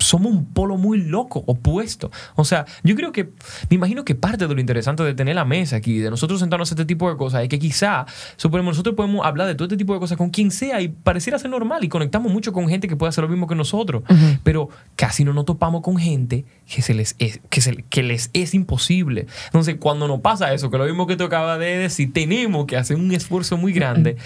somos 0.00 0.32
un 0.32 0.46
polo 0.46 0.76
muy 0.76 0.98
loco, 0.98 1.44
opuesto. 1.46 2.10
O 2.34 2.44
sea, 2.44 2.66
yo 2.82 2.94
creo 2.96 3.12
que, 3.12 3.24
me 3.68 3.76
imagino 3.76 4.04
que 4.04 4.14
parte 4.14 4.46
de 4.46 4.54
lo 4.54 4.60
interesante 4.60 5.02
de 5.02 5.14
tener 5.14 5.34
la 5.34 5.44
mesa 5.44 5.76
aquí, 5.76 5.98
de 5.98 6.10
nosotros 6.10 6.40
sentarnos 6.40 6.70
a 6.70 6.74
este 6.74 6.84
tipo 6.84 7.08
de 7.08 7.16
cosas, 7.16 7.42
es 7.42 7.48
que 7.48 7.58
quizá, 7.58 8.06
suponemos, 8.36 8.72
nosotros 8.72 8.94
podemos 8.94 9.24
hablar 9.24 9.46
de 9.46 9.54
todo 9.54 9.66
este 9.66 9.76
tipo 9.76 9.94
de 9.94 10.00
cosas 10.00 10.18
con 10.18 10.30
quien 10.30 10.50
sea 10.50 10.80
y 10.80 10.88
pareciera 10.88 11.38
ser 11.38 11.50
normal 11.50 11.84
y 11.84 11.88
conectamos 11.88 12.32
mucho 12.32 12.52
con 12.52 12.68
gente 12.68 12.88
que 12.88 12.96
puede 12.96 13.10
hacer 13.10 13.22
lo 13.22 13.28
mismo 13.28 13.46
que 13.46 13.54
nosotros, 13.54 14.02
pero 14.42 14.68
casi 14.96 15.24
no 15.24 15.32
nos 15.32 15.44
topamos 15.44 15.82
con 15.82 15.96
gente 15.96 16.44
que, 16.66 16.82
se 16.82 16.94
les 16.94 17.14
es, 17.18 17.40
que, 17.50 17.60
se, 17.60 17.84
que 17.88 18.02
les 18.02 18.30
es 18.32 18.54
imposible. 18.54 19.26
Entonces, 19.46 19.76
cuando 19.78 20.08
nos 20.08 20.20
pasa 20.20 20.52
eso, 20.52 20.70
que 20.70 20.78
lo 20.78 20.84
mismo 20.84 21.06
que 21.06 21.16
tú 21.16 21.24
acabas 21.24 21.58
de 21.58 21.78
decir, 21.78 22.12
tenemos 22.12 22.66
que 22.66 22.76
hacer 22.76 22.96
un 22.96 23.12
esfuerzo 23.12 23.56
muy 23.56 23.72
grande 23.72 24.16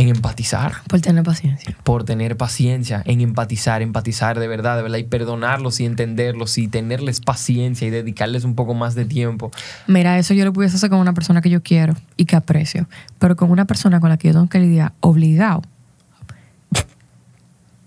en 0.00 0.08
empatizar. 0.08 0.76
Por 0.88 1.00
tener 1.02 1.22
paciencia. 1.22 1.76
Por 1.84 2.04
tener 2.04 2.36
paciencia, 2.38 3.02
en 3.04 3.20
empatizar, 3.20 3.82
empatizar 3.82 4.38
de 4.38 4.48
verdad, 4.48 4.76
de 4.76 4.82
verdad, 4.82 4.96
y 4.96 5.04
perdonarlos 5.04 5.78
y 5.80 5.84
entenderlos 5.84 6.56
y 6.56 6.68
tenerles 6.68 7.20
paciencia 7.20 7.86
y 7.86 7.90
dedicarles 7.90 8.44
un 8.44 8.54
poco 8.54 8.72
más 8.72 8.94
de 8.94 9.04
tiempo. 9.04 9.50
Mira, 9.86 10.18
eso 10.18 10.32
yo 10.32 10.46
lo 10.46 10.54
pudiese 10.54 10.76
hacer 10.76 10.88
con 10.88 11.00
una 11.00 11.12
persona 11.12 11.42
que 11.42 11.50
yo 11.50 11.62
quiero 11.62 11.94
y 12.16 12.24
que 12.24 12.34
aprecio, 12.34 12.88
pero 13.18 13.36
con 13.36 13.50
una 13.50 13.66
persona 13.66 14.00
con 14.00 14.08
la 14.08 14.16
que 14.16 14.28
yo 14.28 14.34
tengo 14.34 14.48
que 14.48 14.58
lidiar 14.58 14.92
obligado. 15.00 15.62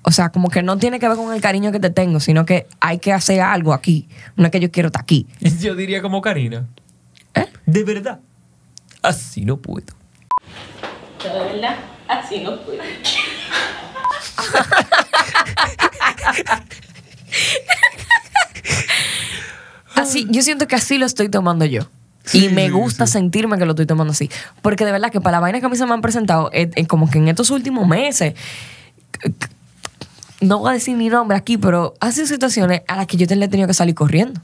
O 0.03 0.11
sea, 0.11 0.29
como 0.29 0.49
que 0.49 0.61
no 0.61 0.77
tiene 0.77 0.99
que 0.99 1.07
ver 1.07 1.17
con 1.17 1.33
el 1.33 1.41
cariño 1.41 1.71
que 1.71 1.79
te 1.79 1.89
tengo, 1.89 2.19
sino 2.19 2.45
que 2.45 2.67
hay 2.79 2.99
que 2.99 3.11
hacer 3.11 3.41
algo 3.41 3.73
aquí. 3.73 4.07
No 4.35 4.45
es 4.45 4.51
que 4.51 4.59
yo 4.59 4.69
quiero 4.69 4.87
estar 4.87 5.01
aquí. 5.01 5.25
Yo 5.59 5.75
diría 5.75 6.01
como 6.03 6.21
Karina. 6.21 6.67
¿Eh? 7.33 7.47
De 7.65 7.83
verdad. 7.83 8.19
Así 9.01 9.45
no 9.45 9.57
puedo. 9.57 9.87
De 11.23 11.29
verdad, 11.29 11.77
así 12.19 12.39
no 12.39 12.59
puedo. 12.61 12.81
Así, 19.95 20.27
yo 20.29 20.41
siento 20.41 20.67
que 20.67 20.75
así 20.75 20.97
lo 20.97 21.05
estoy 21.05 21.29
tomando 21.29 21.65
yo. 21.65 21.87
y 22.31 22.49
me 22.49 22.69
gusta 22.69 23.05
sentirme 23.05 23.57
que 23.57 23.65
lo 23.65 23.71
estoy 23.71 23.85
tomando 23.85 24.11
así. 24.11 24.29
Porque 24.61 24.85
de 24.85 24.91
verdad 24.91 25.11
que 25.11 25.21
para 25.21 25.37
la 25.37 25.41
vaina 25.41 25.59
que 25.59 25.65
a 25.65 25.69
mí 25.69 25.75
se 25.75 25.85
me 25.85 25.93
han 25.93 26.01
presentado, 26.01 26.49
eh, 26.53 26.71
eh, 26.75 26.87
como 26.87 27.09
que 27.09 27.17
en 27.19 27.27
estos 27.27 27.49
últimos 27.49 27.87
meses, 27.87 28.33
no 30.41 30.59
voy 30.59 30.71
a 30.71 30.73
decir 30.73 30.97
ni 30.97 31.09
nombre 31.09 31.37
aquí, 31.37 31.57
pero 31.57 31.93
ha 31.99 32.11
sido 32.11 32.27
situaciones 32.27 32.81
a 32.87 32.95
las 32.95 33.07
que 33.07 33.17
yo 33.17 33.27
te 33.27 33.35
le 33.35 33.45
he 33.45 33.47
tenido 33.49 33.67
que 33.67 33.73
salir 33.73 33.93
corriendo. 33.93 34.41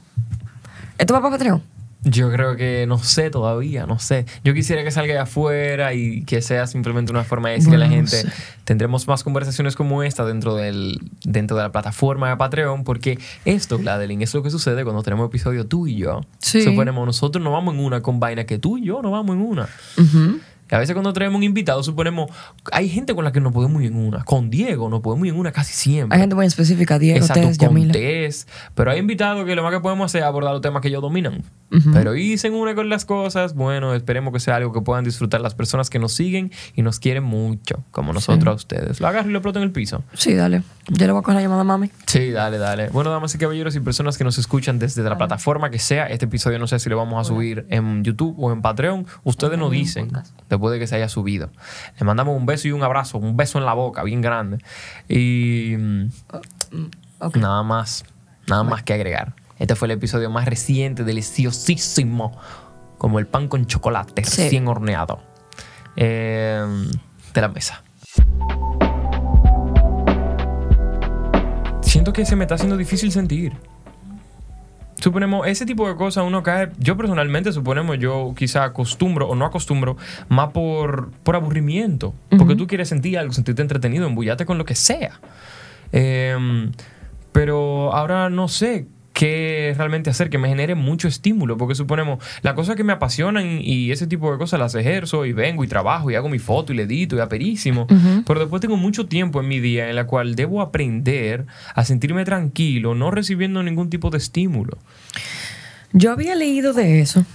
¿Esto 0.98 1.14
va 1.14 1.20
para 1.20 1.32
Patreon? 1.32 1.62
Yo 2.02 2.32
creo 2.32 2.56
que 2.56 2.86
no 2.88 2.98
sé 2.98 3.28
todavía, 3.28 3.84
no 3.86 3.98
sé. 3.98 4.24
Yo 4.42 4.54
quisiera 4.54 4.82
que 4.82 4.90
salga 4.90 5.12
de 5.12 5.20
afuera 5.20 5.92
y 5.92 6.22
que 6.24 6.40
sea 6.40 6.66
simplemente 6.66 7.12
una 7.12 7.24
forma 7.24 7.50
de 7.50 7.56
decirle 7.56 7.76
a 7.76 7.80
la 7.80 7.88
gente, 7.88 8.24
tendremos 8.64 9.06
más 9.06 9.22
conversaciones 9.22 9.76
como 9.76 10.02
esta 10.02 10.24
dentro, 10.24 10.56
del, 10.56 10.98
dentro 11.24 11.58
de 11.58 11.64
la 11.64 11.72
plataforma 11.72 12.30
de 12.30 12.36
Patreon, 12.36 12.84
porque 12.84 13.18
esto, 13.44 13.76
Gladeline, 13.78 14.22
es 14.22 14.32
lo 14.32 14.42
que 14.42 14.50
sucede 14.50 14.82
cuando 14.84 15.02
tenemos 15.02 15.26
episodio 15.26 15.66
tú 15.66 15.86
y 15.86 15.96
yo. 15.96 16.22
Sí. 16.38 16.62
Suponemos, 16.62 17.04
nosotros 17.04 17.44
no 17.44 17.52
vamos 17.52 17.74
en 17.74 17.80
una 17.80 18.00
con 18.00 18.18
vaina 18.18 18.44
que 18.44 18.58
tú 18.58 18.78
y 18.78 18.86
yo 18.86 19.02
no 19.02 19.10
vamos 19.10 19.36
en 19.36 19.42
una. 19.42 19.68
Y 19.96 20.49
a 20.70 20.78
veces 20.78 20.94
cuando 20.94 21.12
traemos 21.12 21.38
un 21.38 21.44
invitado, 21.44 21.82
suponemos, 21.82 22.30
hay 22.72 22.88
gente 22.88 23.14
con 23.14 23.24
la 23.24 23.32
que 23.32 23.40
no 23.40 23.52
podemos 23.52 23.82
ir 23.82 23.88
en 23.88 23.96
una. 23.96 24.24
Con 24.24 24.50
Diego 24.50 24.88
no 24.88 25.02
podemos 25.02 25.26
ir 25.26 25.34
en 25.34 25.40
una 25.40 25.52
casi 25.52 25.72
siempre. 25.72 26.16
Hay 26.16 26.20
gente 26.20 26.34
muy 26.34 26.46
específica, 26.46 26.98
Diego, 26.98 27.18
Exacto, 27.18 27.48
Tess, 27.48 27.58
con. 27.58 27.92
Tess. 27.92 28.46
Pero 28.74 28.90
hay 28.90 28.98
invitados 28.98 29.44
que 29.44 29.54
lo 29.54 29.62
más 29.62 29.72
que 29.72 29.80
podemos 29.80 30.06
hacer 30.06 30.22
es 30.22 30.26
abordar 30.26 30.52
los 30.52 30.60
temas 30.60 30.82
que 30.82 30.88
ellos 30.88 31.02
dominan. 31.02 31.42
Ujú. 31.72 31.92
Pero 31.92 32.14
irse 32.16 32.48
en 32.48 32.54
una 32.54 32.74
con 32.74 32.88
las 32.88 33.04
cosas, 33.04 33.54
bueno, 33.54 33.94
esperemos 33.94 34.32
que 34.32 34.40
sea 34.40 34.56
algo 34.56 34.72
que 34.72 34.80
puedan 34.80 35.04
disfrutar 35.04 35.40
las 35.40 35.54
personas 35.54 35.88
que 35.88 35.98
nos 35.98 36.12
siguen 36.12 36.50
y 36.74 36.82
nos 36.82 36.98
quieren 36.98 37.22
mucho, 37.22 37.84
como 37.90 38.12
nosotros 38.12 38.52
a 38.52 38.56
ustedes. 38.56 39.00
Lo 39.00 39.06
agarro 39.06 39.28
y 39.28 39.32
lo 39.32 39.38
exploto 39.38 39.58
en 39.58 39.64
el 39.64 39.72
piso. 39.72 40.02
Sí, 40.14 40.34
dale. 40.34 40.62
Yo 40.88 41.06
le 41.06 41.12
voy 41.12 41.20
a 41.20 41.22
coger 41.22 41.36
la 41.36 41.42
llamada 41.42 41.60
a 41.60 41.64
mami. 41.64 41.90
Sí, 42.06 42.30
dale, 42.30 42.58
dale. 42.58 42.88
Bueno, 42.88 43.10
damas 43.10 43.34
y 43.34 43.38
caballeros 43.38 43.76
y 43.76 43.80
personas 43.80 44.18
que 44.18 44.24
nos 44.24 44.38
escuchan 44.38 44.78
desde 44.78 45.02
la 45.02 45.16
plataforma 45.16 45.70
que 45.70 45.78
sea, 45.78 46.06
este 46.06 46.24
episodio 46.24 46.58
no 46.58 46.66
sé 46.66 46.78
si 46.80 46.90
lo 46.90 46.96
vamos 46.96 47.20
a 47.20 47.28
subir 47.28 47.66
en 47.70 48.02
YouTube 48.02 48.34
o 48.38 48.52
en 48.52 48.62
Patreon. 48.62 49.06
Ustedes 49.22 49.58
nos 49.58 49.70
dicen 49.70 50.10
después 50.60 50.72
de 50.72 50.78
que 50.78 50.86
se 50.86 50.96
haya 50.96 51.08
subido. 51.08 51.50
Le 51.98 52.04
mandamos 52.04 52.36
un 52.36 52.44
beso 52.46 52.68
y 52.68 52.72
un 52.72 52.82
abrazo, 52.82 53.18
un 53.18 53.36
beso 53.36 53.58
en 53.58 53.64
la 53.64 53.72
boca, 53.72 54.02
bien 54.02 54.20
grande. 54.20 54.58
Y 55.08 55.74
mm, 55.78 56.10
nada 57.34 57.62
más, 57.62 58.04
nada 58.46 58.62
más 58.62 58.82
que 58.82 58.92
agregar. 58.92 59.34
Este 59.58 59.74
fue 59.74 59.86
el 59.86 59.92
episodio 59.92 60.30
más 60.30 60.44
reciente, 60.46 61.02
deliciosísimo, 61.04 62.38
como 62.98 63.18
el 63.18 63.26
pan 63.26 63.48
con 63.48 63.66
chocolate 63.66 64.24
Sí. 64.24 64.42
recién 64.42 64.68
horneado, 64.68 65.20
eh, 65.96 66.62
de 67.34 67.40
la 67.40 67.48
mesa. 67.48 67.82
Siento 71.82 72.12
que 72.12 72.24
se 72.24 72.36
me 72.36 72.44
está 72.44 72.54
haciendo 72.54 72.76
difícil 72.76 73.10
sentir. 73.10 73.56
Suponemos, 75.00 75.46
ese 75.46 75.64
tipo 75.64 75.88
de 75.88 75.96
cosas 75.96 76.24
uno 76.26 76.42
cae, 76.42 76.70
yo 76.78 76.96
personalmente 76.96 77.52
suponemos, 77.52 77.98
yo 77.98 78.34
quizá 78.36 78.64
acostumbro 78.64 79.28
o 79.28 79.34
no 79.34 79.46
acostumbro, 79.46 79.96
más 80.28 80.50
por, 80.50 81.10
por 81.22 81.36
aburrimiento. 81.36 82.14
Porque 82.36 82.54
tú 82.54 82.66
quieres 82.66 82.88
sentir 82.88 83.18
algo, 83.18 83.32
sentirte 83.32 83.62
entretenido, 83.62 84.06
embullate 84.06 84.44
con 84.44 84.58
lo 84.58 84.64
que 84.64 84.74
sea. 84.74 85.20
Em, 85.92 86.72
pero 87.32 87.94
ahora 87.94 88.30
no 88.30 88.48
sé 88.48 88.86
qué 89.20 89.74
realmente 89.76 90.08
hacer 90.08 90.30
que 90.30 90.38
me 90.38 90.48
genere 90.48 90.74
mucho 90.74 91.06
estímulo, 91.06 91.58
porque 91.58 91.74
suponemos, 91.74 92.24
las 92.40 92.54
cosas 92.54 92.74
que 92.74 92.84
me 92.84 92.94
apasionan 92.94 93.58
y 93.60 93.90
ese 93.90 94.06
tipo 94.06 94.32
de 94.32 94.38
cosas 94.38 94.58
las 94.58 94.74
ejerzo 94.74 95.26
y 95.26 95.34
vengo 95.34 95.62
y 95.62 95.68
trabajo 95.68 96.10
y 96.10 96.14
hago 96.14 96.30
mi 96.30 96.38
foto 96.38 96.72
y 96.72 96.76
le 96.76 96.84
edito 96.84 97.16
y 97.16 97.20
aperísimo, 97.20 97.86
pero 98.26 98.40
después 98.40 98.62
tengo 98.62 98.78
mucho 98.78 99.04
tiempo 99.04 99.38
en 99.40 99.48
mi 99.48 99.60
día 99.60 99.90
en 99.90 99.96
la 99.96 100.06
cual 100.06 100.36
debo 100.36 100.62
aprender 100.62 101.44
a 101.74 101.84
sentirme 101.84 102.24
tranquilo, 102.24 102.94
no 102.94 103.10
recibiendo 103.10 103.62
ningún 103.62 103.90
tipo 103.90 104.08
de 104.08 104.16
estímulo. 104.16 104.78
Yo 105.92 106.12
había 106.12 106.34
leído 106.34 106.72
de 106.72 107.00
eso 107.02 107.26